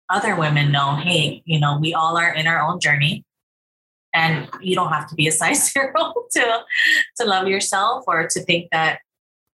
other 0.08 0.34
women 0.34 0.72
know, 0.72 0.96
hey, 0.96 1.42
you 1.46 1.60
know, 1.60 1.78
we 1.78 1.94
all 1.94 2.18
are 2.18 2.34
in 2.34 2.46
our 2.46 2.60
own 2.60 2.80
journey. 2.80 3.24
And 4.12 4.48
you 4.60 4.74
don't 4.74 4.92
have 4.92 5.08
to 5.10 5.14
be 5.14 5.28
a 5.28 5.32
size 5.32 5.72
zero 5.72 6.12
to 6.32 6.60
to 7.18 7.24
love 7.24 7.46
yourself 7.46 8.04
or 8.08 8.26
to 8.28 8.40
think 8.40 8.68
that 8.72 8.98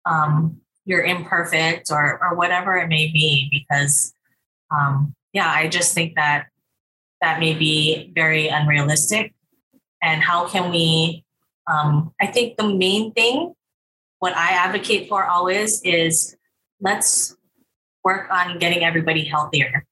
um, 0.06 0.60
you're 0.84 1.04
imperfect 1.04 1.90
or 1.90 2.20
or 2.22 2.36
whatever 2.36 2.76
it 2.78 2.90
may 2.90 3.08
be. 3.08 3.50
Because 3.50 4.14
um, 4.70 5.16
yeah, 5.32 5.50
I 5.50 5.70
just 5.70 5.94
think 5.94 6.16
that 6.16 6.48
that 7.22 7.40
may 7.40 7.54
be 7.54 8.12
very 8.14 8.50
unrealistic. 8.50 9.34
And 10.02 10.22
how 10.22 10.48
can 10.48 10.72
we? 10.72 11.24
Um, 11.72 12.14
I 12.20 12.28
think 12.28 12.58
the 12.58 12.68
main 12.68 13.14
thing, 13.14 13.54
what 14.20 14.36
I 14.36 14.52
advocate 14.52 15.08
for 15.08 15.26
always 15.26 15.82
is 15.84 16.36
let's 16.82 17.38
work 18.04 18.30
on 18.32 18.58
getting 18.58 18.84
everybody 18.84 19.24
healthier. 19.24 19.86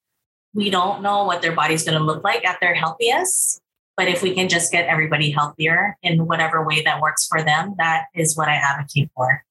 We 0.54 0.70
don't 0.70 1.02
know 1.02 1.24
what 1.24 1.42
their 1.42 1.54
body's 1.54 1.84
going 1.84 1.98
to 1.98 2.04
look 2.04 2.24
like 2.24 2.44
at 2.44 2.60
their 2.60 2.74
healthiest, 2.74 3.62
but 3.96 4.08
if 4.08 4.24
we 4.24 4.34
can 4.34 4.50
just 4.50 4.72
get 4.72 4.88
everybody 4.88 5.30
healthier 5.30 5.96
in 6.02 6.26
whatever 6.26 6.66
way 6.66 6.82
that 6.82 7.02
works 7.02 7.28
for 7.28 7.44
them, 7.44 7.76
that 7.78 8.06
is 8.16 8.36
what 8.36 8.50
I 8.50 8.56
advocate 8.56 9.12
for. 9.16 9.44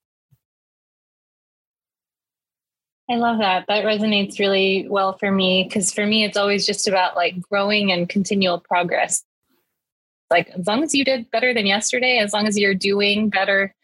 I 3.10 3.14
love 3.14 3.38
that. 3.38 3.64
That 3.68 3.84
resonates 3.84 4.38
really 4.38 4.86
well 4.90 5.16
for 5.16 5.30
me 5.30 5.64
because 5.64 5.92
for 5.92 6.04
me, 6.04 6.24
it's 6.24 6.36
always 6.36 6.66
just 6.66 6.86
about 6.86 7.16
like 7.16 7.40
growing 7.40 7.90
and 7.90 8.08
continual 8.08 8.58
progress. 8.60 9.24
Like, 10.30 10.50
as 10.50 10.66
long 10.66 10.82
as 10.82 10.94
you 10.94 11.06
did 11.06 11.30
better 11.30 11.54
than 11.54 11.64
yesterday, 11.64 12.18
as 12.18 12.34
long 12.34 12.46
as 12.46 12.58
you're 12.58 12.74
doing 12.74 13.30
better 13.30 13.74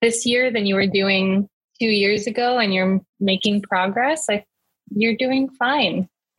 this 0.00 0.24
year 0.24 0.50
than 0.50 0.64
you 0.64 0.74
were 0.74 0.86
doing 0.86 1.50
two 1.82 1.88
years 1.88 2.28
ago 2.28 2.58
and 2.58 2.72
you're 2.72 3.00
making 3.18 3.60
progress, 3.62 4.28
like 4.28 4.46
you're 4.94 5.16
doing 5.16 5.48
fine. 5.58 6.08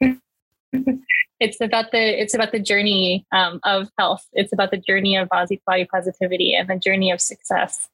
it's 1.39 1.60
about 1.60 1.91
the 1.91 2.21
it's 2.21 2.34
about 2.34 2.53
the 2.53 2.60
journey 2.60 3.25
um, 3.34 3.60
of 3.63 3.89
health. 3.99 4.25
It's 4.32 4.53
about 4.53 4.71
the 4.71 4.77
journey 4.77 5.17
of 5.17 5.27
body 5.27 5.60
positivity 5.91 6.56
and 6.56 6.69
the 6.69 6.77
journey 6.77 7.12
of 7.12 7.19
success, 7.19 7.89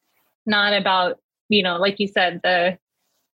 not 0.46 0.74
about 0.74 1.20
you 1.50 1.64
know, 1.64 1.78
like 1.78 2.00
you 2.00 2.08
said, 2.08 2.42
the, 2.44 2.78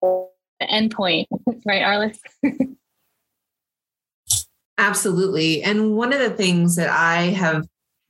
the 0.03 0.29
end 0.61 0.91
point, 0.91 1.29
right, 1.65 1.83
Arliss? 1.83 2.19
Absolutely. 4.79 5.63
And 5.63 5.95
one 5.95 6.13
of 6.13 6.19
the 6.19 6.31
things 6.31 6.75
that 6.77 6.89
I 6.89 7.27
have 7.27 7.69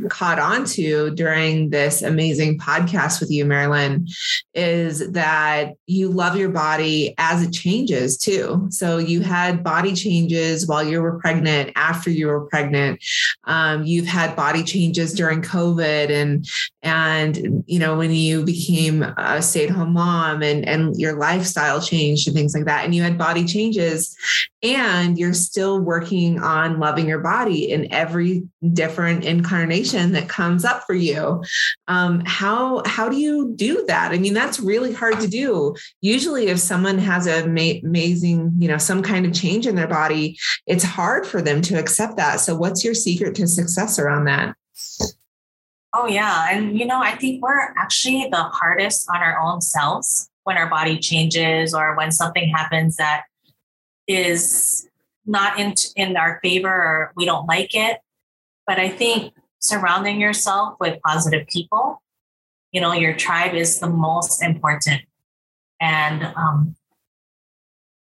caught 0.08 0.38
on 0.38 0.64
to 0.64 1.10
during 1.10 1.70
this 1.70 2.02
amazing 2.02 2.58
podcast 2.58 3.20
with 3.20 3.30
you, 3.30 3.44
Marilyn, 3.44 4.06
is 4.54 5.10
that 5.12 5.74
you 5.86 6.08
love 6.08 6.36
your 6.36 6.48
body 6.48 7.14
as 7.18 7.42
it 7.42 7.52
changes 7.52 8.16
too. 8.16 8.66
So 8.70 8.98
you 8.98 9.20
had 9.20 9.62
body 9.62 9.94
changes 9.94 10.66
while 10.66 10.82
you 10.82 11.02
were 11.02 11.18
pregnant, 11.18 11.72
after 11.76 12.10
you 12.10 12.28
were 12.28 12.46
pregnant. 12.46 13.02
Um, 13.44 13.84
you've 13.84 14.06
had 14.06 14.36
body 14.36 14.62
changes 14.62 15.12
during 15.12 15.42
COVID 15.42 16.10
and 16.10 16.48
and 16.82 17.62
you 17.66 17.78
know 17.78 17.96
when 17.96 18.10
you 18.10 18.44
became 18.44 19.02
a 19.02 19.42
stay-at-home 19.42 19.92
mom 19.92 20.42
and 20.42 20.66
and 20.66 20.96
your 20.98 21.18
lifestyle 21.18 21.80
changed 21.80 22.26
and 22.26 22.36
things 22.36 22.54
like 22.54 22.64
that. 22.64 22.84
And 22.84 22.94
you 22.94 23.02
had 23.02 23.18
body 23.18 23.44
changes 23.44 24.16
and 24.62 25.18
you're 25.18 25.34
still 25.34 25.80
working 25.80 26.40
on 26.40 26.78
loving 26.78 27.08
your 27.08 27.20
body 27.20 27.70
in 27.70 27.92
every 27.92 28.42
different 28.72 29.24
incarnation 29.24 29.89
that 30.12 30.29
comes 30.29 30.64
up 30.64 30.85
for 30.85 30.94
you 30.94 31.42
um, 31.88 32.22
how 32.24 32.83
how 32.87 33.09
do 33.09 33.16
you 33.16 33.53
do 33.55 33.85
that? 33.87 34.12
I 34.12 34.18
mean 34.18 34.35
that's 34.35 34.61
really 34.61 34.92
hard 34.92 35.20
to 35.20 35.29
do. 35.29 35.74
Usually 36.00 36.46
if 36.46 36.59
someone 36.59 36.98
has 36.98 37.26
a 37.26 37.46
ma- 37.46 37.81
amazing 37.85 38.53
you 38.59 38.68
know 38.68 38.79
some 38.79 39.03
kind 39.03 39.26
of 39.26 39.33
change 39.33 39.66
in 39.66 39.74
their 39.74 39.88
body 39.88 40.38
it's 40.66 40.85
hard 40.85 41.26
for 41.26 41.42
them 41.42 41.62
to 41.62 41.79
accept 41.79 42.16
that. 42.16 42.40
So 42.40 42.55
what's 42.55 42.85
your 42.85 42.94
secret 42.94 43.35
to 43.37 43.46
success 43.46 43.98
around 43.98 44.24
that? 44.26 44.55
Oh 45.92 46.07
yeah. 46.07 46.48
And 46.50 46.79
you 46.79 46.87
know 46.87 47.00
i 47.00 47.16
think 47.16 47.42
we're 47.42 47.74
actually 47.76 48.29
the 48.31 48.42
hardest 48.42 49.09
on 49.12 49.20
our 49.20 49.38
own 49.40 49.61
selves 49.61 50.31
when 50.44 50.57
our 50.57 50.70
body 50.70 50.98
changes 50.98 51.74
or 51.74 51.96
when 51.96 52.12
something 52.12 52.48
happens 52.48 52.96
that 52.96 53.24
is 54.07 54.88
not 55.26 55.59
in 55.59 55.74
in 55.96 56.16
our 56.16 56.40
favor 56.42 56.72
or 56.72 57.12
we 57.16 57.24
don't 57.24 57.46
like 57.46 57.74
it. 57.74 57.98
But 58.66 58.79
I 58.79 58.88
think 58.88 59.35
surrounding 59.61 60.20
yourself 60.20 60.77
with 60.81 61.01
positive 61.03 61.46
people, 61.46 62.03
you 62.73 62.81
know, 62.81 62.92
your 62.92 63.14
tribe 63.14 63.55
is 63.55 63.79
the 63.79 63.88
most 63.88 64.42
important. 64.42 65.03
And 65.81 66.23
um, 66.37 66.77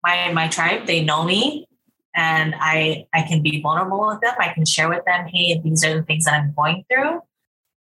my 0.03 0.31
my 0.33 0.47
tribe, 0.47 0.85
they 0.85 1.03
know 1.03 1.23
me, 1.23 1.67
and 2.15 2.55
I 2.59 3.05
I 3.13 3.23
can 3.23 3.41
be 3.41 3.61
vulnerable 3.61 4.07
with 4.07 4.21
them. 4.21 4.33
I 4.39 4.53
can 4.53 4.65
share 4.65 4.89
with 4.89 5.05
them, 5.05 5.27
hey, 5.27 5.59
these 5.63 5.85
are 5.85 5.95
the 5.95 6.03
things 6.03 6.25
that 6.25 6.33
I'm 6.33 6.53
going 6.55 6.85
through. 6.91 7.21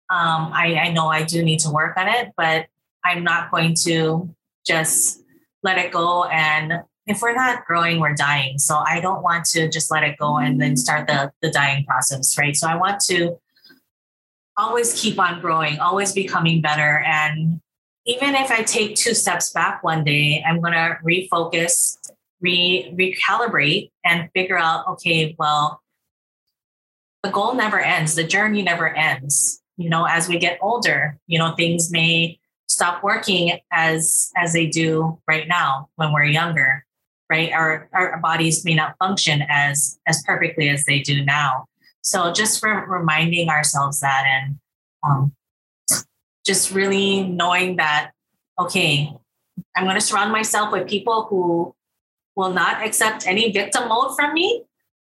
Um, 0.10 0.52
I, 0.54 0.76
I 0.76 0.92
know 0.92 1.08
I 1.08 1.24
do 1.24 1.42
need 1.42 1.60
to 1.60 1.70
work 1.70 1.96
on 1.96 2.10
it, 2.10 2.34
but 2.36 2.68
I'm 3.06 3.24
not 3.24 3.50
going 3.50 3.76
to 3.84 4.36
just 4.66 5.24
let 5.64 5.78
it 5.78 5.92
go 5.92 6.26
and 6.26 6.84
if 7.08 7.22
we're 7.22 7.34
not 7.34 7.66
growing, 7.66 8.00
we're 8.00 8.14
dying. 8.14 8.60
So 8.60 8.76
I 8.86 9.00
don't 9.00 9.24
want 9.24 9.46
to 9.46 9.70
just 9.70 9.92
let 9.92 10.04
it 10.04 10.18
go 10.18 10.38
and 10.38 10.62
then 10.62 10.78
start 10.78 11.08
the, 11.08 11.32
the 11.42 11.50
dying 11.50 11.86
process, 11.86 12.38
right? 12.38 12.56
So 12.56 12.68
I 12.68 12.76
want 12.76 13.00
to 13.02 13.38
always 14.58 14.94
keep 15.00 15.20
on 15.20 15.42
growing, 15.42 15.80
always 15.80 16.14
becoming 16.14 16.62
better. 16.62 17.04
And 17.06 17.60
even 18.06 18.36
if 18.36 18.52
I 18.52 18.64
take 18.64 18.96
two 18.96 19.14
steps 19.14 19.52
back 19.52 19.84
one 19.84 20.04
day, 20.04 20.44
I'm 20.48 20.62
going 20.62 20.74
to 20.74 20.98
refocus, 21.06 21.98
re 22.42 22.94
recalibrate, 22.94 23.92
and 24.04 24.30
figure 24.34 24.58
out, 24.58 24.88
okay, 24.88 25.36
well, 25.38 25.82
the 27.24 27.30
goal 27.30 27.54
never 27.54 27.80
ends. 27.80 28.16
The 28.16 28.24
journey 28.24 28.62
never 28.62 28.90
ends. 28.96 29.62
You 29.78 29.90
know, 29.90 30.06
as 30.06 30.28
we 30.28 30.38
get 30.38 30.60
older, 30.62 31.18
you 31.28 31.40
know, 31.40 31.54
things 31.56 31.92
may 31.92 32.40
stop 32.68 33.04
working 33.04 33.60
as 33.72 34.32
as 34.36 34.54
they 34.54 34.66
do 34.66 35.20
right 35.28 35.48
now 35.48 35.90
when 35.96 36.14
we're 36.14 36.26
younger 36.26 36.86
right? 37.32 37.54
Our, 37.54 37.88
our 37.94 38.20
bodies 38.20 38.66
may 38.66 38.76
not 38.76 38.96
function 39.00 39.42
as, 39.50 39.98
as 40.06 40.22
perfectly 40.24 40.68
as 40.68 40.84
they 40.84 41.00
do 41.00 41.24
now. 41.24 41.66
So 42.02 42.32
just 42.34 42.60
for 42.60 42.86
reminding 42.88 43.50
ourselves 43.50 44.00
that 44.00 44.26
and 44.28 44.60
um, 45.04 45.34
just 46.46 46.72
really 46.72 47.24
knowing 47.24 47.78
that, 47.78 48.12
okay, 48.60 49.14
I'm 49.76 49.84
going 49.84 49.96
to 49.96 50.02
surround 50.02 50.32
myself 50.32 50.72
with 50.72 50.88
people 50.88 51.28
who 51.30 51.76
will 52.36 52.52
not 52.52 52.84
accept 52.86 53.28
any 53.28 53.52
victim 53.52 53.88
mode 53.90 54.16
from 54.16 54.34
me. 54.34 54.64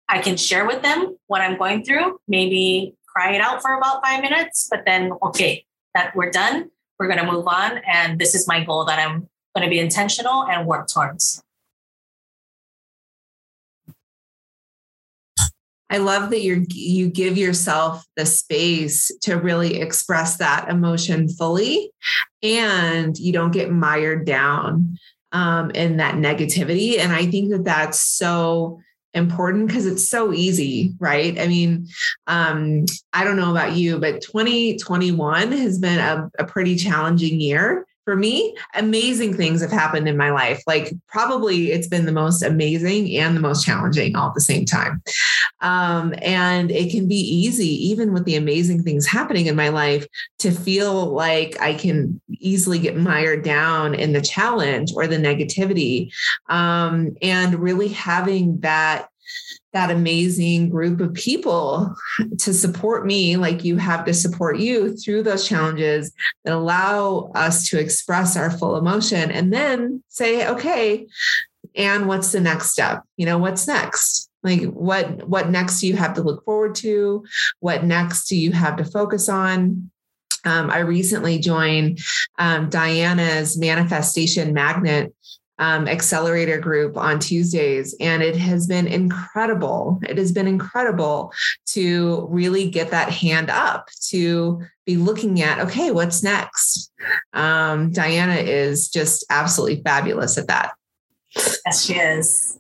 I 0.08 0.20
can 0.20 0.38
share 0.38 0.68
with 0.68 0.84
them 0.84 1.18
what 1.28 1.42
I'm 1.42 1.58
going 1.58 1.84
through, 1.84 2.20
maybe 2.28 2.96
cry 3.08 3.34
it 3.34 3.42
out 3.42 3.62
for 3.62 3.74
about 3.74 4.06
five 4.06 4.22
minutes, 4.22 4.68
but 4.70 4.84
then, 4.86 5.12
okay, 5.24 5.66
that 5.96 6.16
we're 6.16 6.30
done. 6.30 6.70
We're 7.00 7.08
going 7.08 7.26
to 7.26 7.32
move 7.32 7.48
on. 7.48 7.80
And 7.88 8.20
this 8.20 8.36
is 8.36 8.48
my 8.48 8.64
goal 8.64 8.86
that 8.86 9.00
I'm 9.00 9.28
going 9.56 9.64
to 9.64 9.70
be 9.70 9.80
intentional 9.80 10.46
and 10.46 10.68
work 10.68 10.88
towards. 10.88 11.42
I 15.90 15.98
love 15.98 16.32
that 16.32 16.42
you 16.42 16.66
you 16.70 17.10
give 17.10 17.38
yourself 17.38 18.04
the 18.16 18.26
space 18.26 19.12
to 19.22 19.36
really 19.36 19.80
express 19.80 20.38
that 20.38 20.70
emotion 20.70 21.30
fully, 21.30 21.92
and 22.42 23.18
you 23.18 23.32
don't 23.32 23.52
get 23.52 23.72
mired 23.72 24.26
down 24.26 24.98
um, 25.32 25.72
in 25.72 25.98
that 25.98 26.16
negativity. 26.16 26.98
And 26.98 27.12
I 27.12 27.28
think 27.28 27.52
that 27.52 27.66
that's 27.66 28.00
so 28.00 28.80
important 29.14 29.68
because 29.68 29.86
it's 29.86 30.10
so 30.10 30.34
easy, 30.34 30.94
right? 31.00 31.40
I 31.40 31.48
mean, 31.48 31.88
um, 32.28 32.86
I 33.14 33.24
don't 33.24 33.38
know 33.38 33.52
about 33.52 33.74
you, 33.74 34.00
but 34.00 34.22
2021 34.22 35.52
has 35.54 35.80
been 35.80 36.00
a, 36.00 36.30
a 36.40 36.46
pretty 36.46 36.76
challenging 36.76 37.40
year 37.40 37.86
for 38.06 38.16
me, 38.16 38.56
amazing 38.76 39.36
things 39.36 39.62
have 39.62 39.72
happened 39.72 40.08
in 40.08 40.16
my 40.16 40.30
life. 40.30 40.64
Like, 40.66 40.94
probably 41.08 41.72
it's 41.72 41.88
been 41.88 42.06
the 42.06 42.12
most 42.12 42.44
amazing 42.44 43.18
and 43.18 43.36
the 43.36 43.42
most 43.42 43.66
challenging 43.66 44.16
all 44.16 44.30
at 44.30 44.36
the 44.36 44.42
same 44.42 44.64
time. 44.64 45.04
Um, 45.62 46.14
and 46.22 46.72
it 46.72 46.92
can 46.92 47.08
be 47.08 47.16
easy, 47.16 47.68
even 47.88 48.14
with 48.14 48.26
the 48.26 48.36
amazing 48.36 48.84
things 48.84 49.08
happening 49.08 49.48
in 49.48 49.56
my 49.56 49.70
life, 49.70 50.08
to 50.40 50.52
feel 50.52 51.08
like 51.08 51.60
I 51.60 51.74
can 51.74 52.22
easily 52.40 52.80
get 52.80 52.96
mired 52.96 53.44
down 53.44 53.96
in 53.96 54.14
the 54.14 54.22
challenge 54.22 54.94
or 54.96 55.08
the 55.08 55.18
negativity. 55.18 56.12
Um, 56.48 57.16
and 57.22 57.56
really 57.56 57.90
having 57.90 58.60
that 58.60 59.10
that 59.76 59.92
amazing 59.92 60.70
group 60.70 61.02
of 61.02 61.14
people 61.14 61.94
to 62.40 62.54
support 62.54 63.06
me 63.06 63.36
like 63.36 63.66
you 63.66 63.76
have 63.76 64.06
to 64.06 64.14
support 64.14 64.58
you 64.58 64.96
through 64.96 65.22
those 65.22 65.48
challenges 65.48 66.14
that 66.46 66.54
allow 66.54 67.30
us 67.36 67.70
to 67.70 67.78
express 67.78 68.38
our 68.38 68.50
full 68.50 68.78
emotion 68.78 69.30
and 69.32 69.54
then 69.54 70.02
say 70.08 70.48
okay 70.48 71.06
and 71.76 72.08
what's 72.08 72.32
the 72.32 72.40
next 72.40 72.72
step? 72.72 73.04
You 73.18 73.26
know 73.26 73.38
what's 73.38 73.68
next? 73.68 74.30
Like 74.44 74.64
what 74.72 75.28
what 75.28 75.50
next 75.50 75.82
do 75.82 75.88
you 75.88 75.98
have 75.98 76.14
to 76.14 76.24
look 76.24 76.46
forward 76.46 76.76
to? 76.76 77.26
What 77.60 77.84
next 77.84 78.28
do 78.28 78.38
you 78.38 78.54
have 78.54 78.78
to 78.78 78.86
focus 78.86 79.30
on? 79.30 79.92
Um, 80.48 80.70
i 80.70 80.78
recently 80.78 81.40
joined 81.40 82.00
um, 82.38 82.70
diana's 82.70 83.58
manifestation 83.58 84.54
magnet 84.54 85.12
um, 85.58 85.88
accelerator 85.88 86.60
group 86.60 86.98
on 86.98 87.20
Tuesdays, 87.20 87.96
and 88.00 88.22
it 88.22 88.36
has 88.36 88.68
been 88.68 88.88
incredible. 88.88 90.00
It 90.08 90.18
has 90.18 90.32
been 90.32 90.48
incredible 90.48 91.32
to 91.68 92.28
really 92.30 92.70
get 92.70 92.92
that 92.92 93.10
hand 93.10 93.50
up 93.50 93.90
to 94.10 94.62
be 94.86 94.98
looking 94.98 95.42
at, 95.42 95.60
okay, 95.60 95.92
what's 95.92 96.24
next? 96.24 96.92
Um, 97.34 97.92
Diana 97.92 98.36
is 98.36 98.90
just 98.90 99.26
absolutely 99.30 99.82
fabulous 99.84 100.38
at 100.38 100.48
that. 100.48 100.74
Yes, 101.36 101.86
she 101.86 101.96
is. 101.96 102.60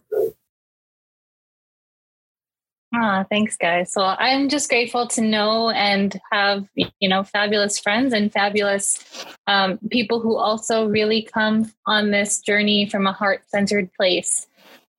Ah, 2.97 3.25
thanks, 3.29 3.57
guys. 3.57 3.91
So 3.91 4.01
I'm 4.03 4.47
just 4.47 4.69
grateful 4.69 5.05
to 5.07 5.21
know 5.21 5.69
and 5.69 6.17
have 6.31 6.65
you 6.75 7.09
know 7.09 7.23
fabulous 7.23 7.77
friends 7.77 8.13
and 8.13 8.31
fabulous 8.31 9.03
um, 9.47 9.79
people 9.91 10.21
who 10.21 10.37
also 10.37 10.87
really 10.87 11.21
come 11.21 11.69
on 11.85 12.11
this 12.11 12.39
journey 12.39 12.87
from 12.87 13.05
a 13.05 13.11
heart-centered 13.11 13.91
place 13.95 14.47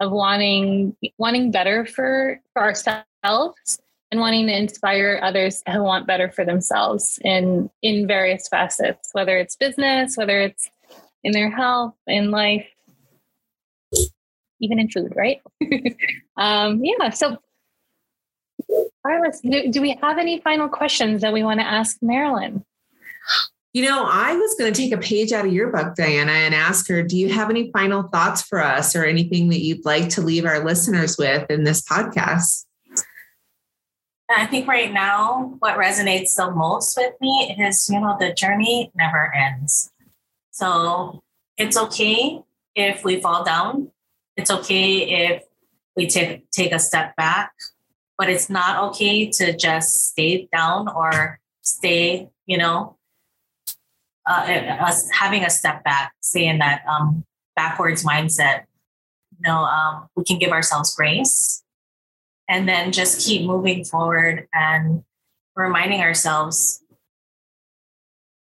of 0.01 0.13
wanting 0.13 0.95
wanting 1.17 1.51
better 1.51 1.87
for 1.87 2.39
for 2.53 2.63
ourselves 2.63 3.79
and 4.11 4.21
wanting 4.21 4.47
to 4.47 4.55
inspire 4.55 5.19
others 5.23 5.63
who 5.67 5.83
want 5.83 6.07
better 6.07 6.31
for 6.31 6.45
themselves 6.45 7.19
in 7.25 7.71
in 7.81 8.07
various 8.07 8.47
facets, 8.47 9.09
whether 9.13 9.39
it's 9.39 9.57
business, 9.57 10.19
whether 10.19 10.39
it's 10.39 10.71
in 11.25 11.33
their 11.33 11.51
health, 11.51 11.95
in 12.07 12.31
life, 12.31 12.69
even 14.61 14.79
in 14.79 14.91
food, 14.91 15.15
right? 15.17 15.41
um, 16.37 16.85
yeah. 16.85 17.09
So 17.09 17.39
Arliss, 19.07 19.41
do, 19.43 19.71
do 19.71 19.81
we 19.81 19.99
have 20.03 20.19
any 20.19 20.41
final 20.41 20.69
questions 20.69 21.23
that 21.23 21.33
we 21.33 21.43
want 21.43 21.61
to 21.61 21.67
ask 21.67 21.99
Marilyn? 22.03 22.65
You 23.73 23.83
know, 23.83 24.07
I 24.09 24.35
was 24.35 24.55
going 24.59 24.73
to 24.73 24.83
take 24.83 24.93
a 24.93 24.99
page 24.99 25.33
out 25.33 25.45
of 25.45 25.53
your 25.53 25.71
book, 25.71 25.95
Diana, 25.97 26.33
and 26.33 26.55
ask 26.55 26.89
her, 26.89 27.03
do 27.03 27.17
you 27.17 27.29
have 27.29 27.51
any 27.51 27.71
final 27.73 28.05
thoughts 28.05 28.43
for 28.43 28.63
us 28.63 28.97
or 28.97 29.05
anything 29.05 29.51
that 29.51 29.61
you'd 29.61 29.85
like 29.85 30.09
to 30.11 30.23
leave 30.23 30.47
our 30.47 30.65
listeners 30.65 31.19
with 31.19 31.51
in 31.51 31.65
this 31.65 31.83
podcast? 31.83 32.65
I 34.31 34.47
think 34.47 34.67
right 34.67 34.93
now, 34.93 35.57
what 35.59 35.77
resonates 35.77 36.35
the 36.35 36.51
most 36.51 36.97
with 36.97 37.15
me 37.21 37.55
is, 37.59 37.89
you 37.89 38.01
know, 38.01 38.17
the 38.19 38.33
journey 38.33 38.91
never 38.95 39.33
ends. 39.35 39.93
So 40.51 41.23
it's 41.59 41.77
okay 41.77 42.41
if 42.75 43.05
we 43.05 43.21
fall 43.21 43.45
down. 43.45 43.91
It's 44.37 44.51
okay 44.51 45.27
if 45.27 45.45
we 45.95 46.07
take 46.07 46.51
take 46.51 46.73
a 46.73 46.79
step 46.79 47.15
back 47.17 47.53
but 48.19 48.29
it's 48.29 48.49
not 48.49 48.83
okay 48.91 49.31
to 49.31 49.57
just 49.57 50.09
stay 50.09 50.49
down 50.53 50.89
or 50.89 51.39
stay, 51.63 52.29
you 52.47 52.59
know, 52.59 52.97
uh, 54.27 54.77
us 54.81 55.09
having 55.11 55.45
a 55.45 55.51
step 55.51 55.85
back, 55.85 56.13
stay 56.21 56.47
in 56.47 56.59
that 56.59 56.83
um, 56.89 57.25
backwards 57.55 58.05
mindset. 58.05 58.65
You 59.39 59.49
know, 59.49 59.65
um, 59.65 60.09
we 60.17 60.25
can 60.25 60.39
give 60.39 60.51
ourselves 60.51 60.95
grace 60.95 61.63
and 62.49 62.69
then 62.69 62.93
just 62.93 63.27
keep 63.27 63.47
moving 63.47 63.85
forward 63.85 64.49
and 64.53 65.05
reminding 65.55 66.01
ourselves. 66.01 66.83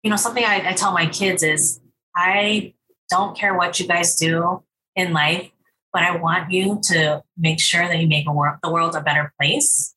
You 0.03 0.11
know, 0.11 0.17
something 0.17 0.45
I, 0.45 0.71
I 0.71 0.73
tell 0.75 0.93
my 0.93 1.07
kids 1.07 1.43
is 1.43 1.81
I 2.15 2.75
don't 3.11 3.37
care 3.37 3.55
what 3.55 3.81
you 3.81 3.87
guys 3.87 4.17
do 4.17 4.63
in 4.95 5.13
life 5.13 5.51
but 5.97 6.03
I 6.03 6.15
want 6.15 6.53
you 6.53 6.79
to 6.91 7.23
make 7.39 7.59
sure 7.59 7.89
that 7.89 7.99
you 7.99 8.07
make 8.07 8.27
the 8.27 8.71
world 8.71 8.95
a 8.95 9.01
better 9.01 9.33
place. 9.41 9.95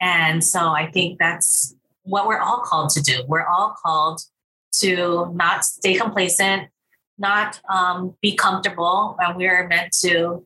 And 0.00 0.42
so 0.42 0.70
I 0.70 0.90
think 0.90 1.20
that's 1.20 1.72
what 2.02 2.26
we're 2.26 2.40
all 2.40 2.62
called 2.62 2.90
to 2.94 3.00
do. 3.00 3.22
We're 3.28 3.46
all 3.46 3.76
called 3.80 4.22
to 4.80 5.30
not 5.32 5.64
stay 5.64 5.94
complacent, 5.94 6.70
not 7.16 7.60
um, 7.72 8.16
be 8.20 8.34
comfortable, 8.34 9.16
and 9.20 9.36
we're 9.36 9.68
meant 9.68 9.92
to 10.00 10.44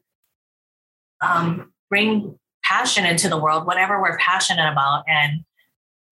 um, 1.22 1.72
bring 1.88 2.38
passion 2.62 3.06
into 3.06 3.30
the 3.30 3.38
world, 3.38 3.66
whatever 3.66 4.02
we're 4.02 4.18
passionate 4.18 4.70
about, 4.70 5.04
and 5.08 5.44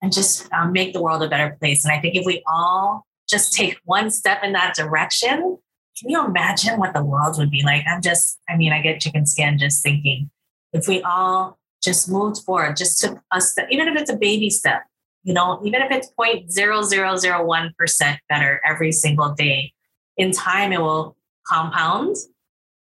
and 0.01 0.11
just 0.11 0.51
um, 0.51 0.71
make 0.71 0.93
the 0.93 1.01
world 1.01 1.21
a 1.21 1.29
better 1.29 1.55
place. 1.59 1.85
And 1.85 1.93
I 1.93 2.01
think 2.01 2.15
if 2.15 2.25
we 2.25 2.41
all 2.51 3.05
just 3.29 3.53
take 3.53 3.77
one 3.85 4.09
step 4.09 4.43
in 4.43 4.53
that 4.53 4.73
direction, 4.73 5.59
can 5.99 6.09
you 6.09 6.25
imagine 6.25 6.79
what 6.79 6.93
the 6.93 7.03
world 7.03 7.37
would 7.37 7.51
be 7.51 7.63
like? 7.63 7.83
I'm 7.87 8.01
just, 8.01 8.39
I 8.49 8.57
mean, 8.57 8.73
I 8.73 8.81
get 8.81 8.99
chicken 8.99 9.25
skin 9.25 9.57
just 9.57 9.83
thinking 9.83 10.29
if 10.73 10.87
we 10.87 11.01
all 11.03 11.59
just 11.83 12.09
moved 12.09 12.43
forward, 12.43 12.75
just 12.75 12.99
took 12.99 13.19
a 13.31 13.39
step, 13.39 13.67
even 13.69 13.87
if 13.87 13.95
it's 13.95 14.11
a 14.11 14.15
baby 14.15 14.49
step, 14.49 14.83
you 15.23 15.33
know, 15.33 15.61
even 15.63 15.81
if 15.81 15.91
it's 15.91 16.11
0.0001% 16.19 18.17
better 18.27 18.61
every 18.65 18.91
single 18.91 19.33
day, 19.33 19.71
in 20.17 20.31
time 20.31 20.71
it 20.73 20.81
will 20.81 21.15
compound 21.47 22.15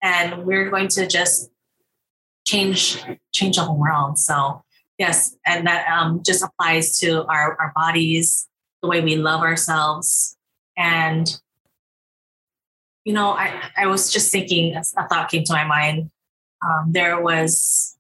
and 0.04 0.46
we're 0.46 0.70
going 0.70 0.88
to 0.90 1.08
just 1.08 1.50
change 2.46 3.04
change 3.32 3.56
the 3.56 3.64
whole 3.64 3.78
world. 3.78 4.18
So 4.18 4.64
yes, 4.98 5.36
and 5.46 5.66
that 5.68 5.88
um, 5.88 6.22
just 6.26 6.44
applies 6.44 7.00
to 7.00 7.26
our, 7.26 7.58
our 7.60 7.72
bodies, 7.76 8.48
the 8.82 8.88
way 8.88 9.02
we 9.02 9.16
love 9.16 9.42
ourselves, 9.42 10.38
and 10.78 11.40
you 13.04 13.14
know, 13.14 13.32
I, 13.32 13.70
I 13.78 13.88
was 13.88 14.12
just 14.12 14.32
thinking, 14.32 14.76
a 14.76 15.08
thought 15.08 15.30
came 15.30 15.44
to 15.46 15.54
my 15.54 15.66
mind. 15.66 16.12
Um, 16.64 16.92
there 16.92 17.20
was 17.20 17.98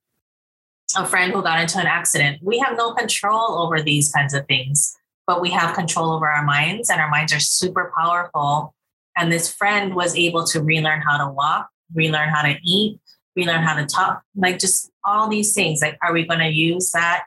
a 0.96 1.06
friend 1.06 1.34
who 1.34 1.42
got 1.42 1.60
into 1.60 1.80
an 1.80 1.88
accident. 1.88 2.40
We 2.44 2.60
have 2.60 2.78
no 2.78 2.94
control 2.94 3.60
over 3.60 3.82
these 3.82 4.12
kinds 4.12 4.34
of 4.34 4.46
things, 4.48 4.96
but 5.26 5.42
we 5.42 5.50
have 5.52 5.76
control 5.76 6.12
over 6.12 6.28
our 6.28 6.44
minds, 6.44 6.90
and 6.90 7.02
our 7.02 7.10
minds 7.10 7.34
are 7.34 7.40
super 7.40 7.92
powerful. 7.98 8.76
And 9.18 9.32
this 9.32 9.54
friend 9.54 9.96
was 9.96 10.16
able 10.16 10.46
to 10.46 10.62
relearn 10.62 11.02
how 11.02 11.18
to 11.26 11.32
walk, 11.32 11.70
relearn 11.94 12.30
how 12.30 12.44
to 12.44 12.56
eat, 12.64 13.00
relearn 13.36 13.64
how 13.64 13.76
to 13.76 13.86
talk, 13.86 14.22
like 14.36 14.60
just 14.60 14.92
all 15.04 15.28
these 15.28 15.54
things. 15.54 15.82
Like, 15.82 15.98
are 16.02 16.14
we 16.14 16.28
going 16.28 16.40
to 16.40 16.50
use 16.50 16.92
that 16.92 17.24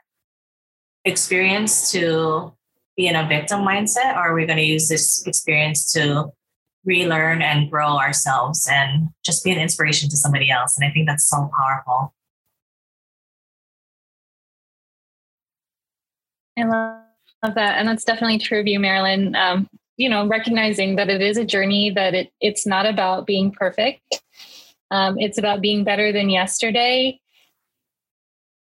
experience 1.05 1.91
to 1.93 2.55
be 2.97 3.09
in 3.09 3.17
a 3.17 3.27
victim 3.27 3.61
mindset, 3.61 4.15
or 4.15 4.31
are 4.31 4.35
we 4.35 4.47
going 4.47 4.59
to 4.59 4.65
use 4.65 4.89
this 4.89 5.27
experience 5.27 5.93
to 5.95 6.33
relearn 6.85 7.43
and 7.43 7.71
grow 7.71 7.97
ourselves 7.97 8.69
and 8.71 9.09
just 9.25 9.45
be 9.45 9.51
an 9.51 9.59
inspiration 9.59 10.09
to 10.11 10.17
somebody 10.17 10.51
else. 10.51 10.77
And 10.77 10.89
I 10.89 10.93
think 10.93 11.07
that's 11.07 11.29
so 11.29 11.51
powerful. 11.59 12.15
I 16.57 16.65
love 16.65 17.55
that. 17.55 17.79
And 17.79 17.89
that's 17.89 18.05
definitely 18.05 18.39
true 18.39 18.61
of 18.61 18.67
you, 18.67 18.79
Marilyn. 18.79 19.35
Um, 19.35 19.69
you 19.97 20.09
know, 20.09 20.27
recognizing 20.27 20.97
that 20.97 21.09
it 21.09 21.21
is 21.21 21.37
a 21.37 21.45
journey, 21.45 21.91
that 21.91 22.15
it, 22.15 22.33
it's 22.41 22.67
not 22.67 22.87
about 22.87 23.27
being 23.27 23.53
perfect. 23.53 24.21
Um, 24.91 25.17
it's 25.19 25.39
about 25.39 25.61
being 25.61 25.85
better 25.85 26.13
than 26.13 26.31
yesterday 26.31 27.21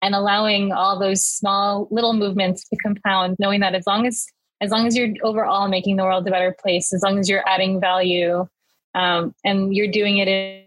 and 0.03 0.15
allowing 0.15 0.73
all 0.73 0.99
those 0.99 1.25
small 1.25 1.89
little 1.91 2.13
movements 2.13 2.69
to 2.69 2.77
compound, 2.77 3.37
knowing 3.39 3.61
that 3.61 3.75
as 3.75 3.87
long 3.87 4.07
as 4.07 4.27
as 4.61 4.71
long 4.71 4.87
as 4.87 4.97
you're 4.97 5.15
overall 5.23 5.69
making 5.69 5.97
the 5.97 6.05
world 6.05 6.27
a 6.27 6.31
better 6.31 6.55
place, 6.59 6.93
as 6.93 7.03
long 7.03 7.19
as 7.19 7.29
you're 7.29 7.47
adding 7.49 7.81
value 7.81 8.47
um, 8.95 9.35
and 9.45 9.75
you're 9.75 9.91
doing 9.91 10.19
it 10.19 10.29
in, 10.29 10.65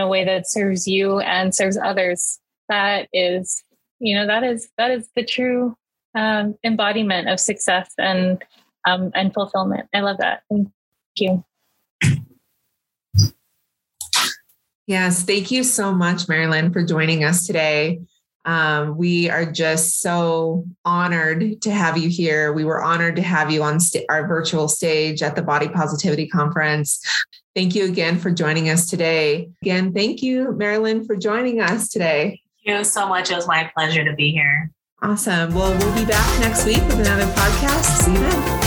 a 0.00 0.08
way 0.08 0.24
that 0.24 0.50
serves 0.50 0.88
you 0.88 1.20
and 1.20 1.54
serves 1.54 1.78
others, 1.78 2.40
that 2.68 3.08
is, 3.12 3.62
you 4.00 4.12
know, 4.16 4.26
that 4.26 4.42
is 4.42 4.68
that 4.76 4.90
is 4.90 5.08
the 5.14 5.24
true 5.24 5.76
um, 6.16 6.56
embodiment 6.64 7.28
of 7.28 7.38
success 7.38 7.92
and 7.96 8.42
um, 8.86 9.12
and 9.14 9.32
fulfillment. 9.32 9.88
I 9.94 10.00
love 10.00 10.18
that. 10.18 10.42
Thank 10.50 10.68
you. 11.16 11.44
Yes, 14.86 15.22
thank 15.22 15.50
you 15.50 15.62
so 15.62 15.92
much, 15.92 16.28
Marilyn, 16.28 16.72
for 16.72 16.84
joining 16.84 17.22
us 17.22 17.46
today. 17.46 18.00
Um, 18.44 18.96
we 18.96 19.30
are 19.30 19.50
just 19.50 20.00
so 20.00 20.64
honored 20.84 21.62
to 21.62 21.70
have 21.70 21.96
you 21.96 22.08
here. 22.08 22.52
We 22.52 22.64
were 22.64 22.82
honored 22.82 23.16
to 23.16 23.22
have 23.22 23.50
you 23.50 23.62
on 23.62 23.80
st- 23.80 24.04
our 24.08 24.26
virtual 24.26 24.68
stage 24.68 25.22
at 25.22 25.36
the 25.36 25.42
Body 25.42 25.68
Positivity 25.68 26.28
Conference. 26.28 27.00
Thank 27.54 27.74
you 27.74 27.84
again 27.84 28.18
for 28.18 28.30
joining 28.30 28.68
us 28.68 28.88
today. 28.88 29.48
Again, 29.62 29.92
thank 29.92 30.22
you, 30.22 30.52
Marilyn, 30.52 31.04
for 31.04 31.16
joining 31.16 31.60
us 31.60 31.88
today. 31.88 32.42
Thank 32.64 32.78
you 32.78 32.84
so 32.84 33.08
much. 33.08 33.30
It 33.30 33.36
was 33.36 33.46
my 33.46 33.70
pleasure 33.76 34.04
to 34.04 34.14
be 34.14 34.32
here. 34.32 34.70
Awesome. 35.02 35.54
Well, 35.54 35.76
we'll 35.78 35.94
be 35.94 36.04
back 36.04 36.40
next 36.40 36.64
week 36.64 36.82
with 36.86 37.00
another 37.00 37.26
podcast. 37.32 38.04
See 38.04 38.12
you 38.12 38.18
then. 38.18 38.63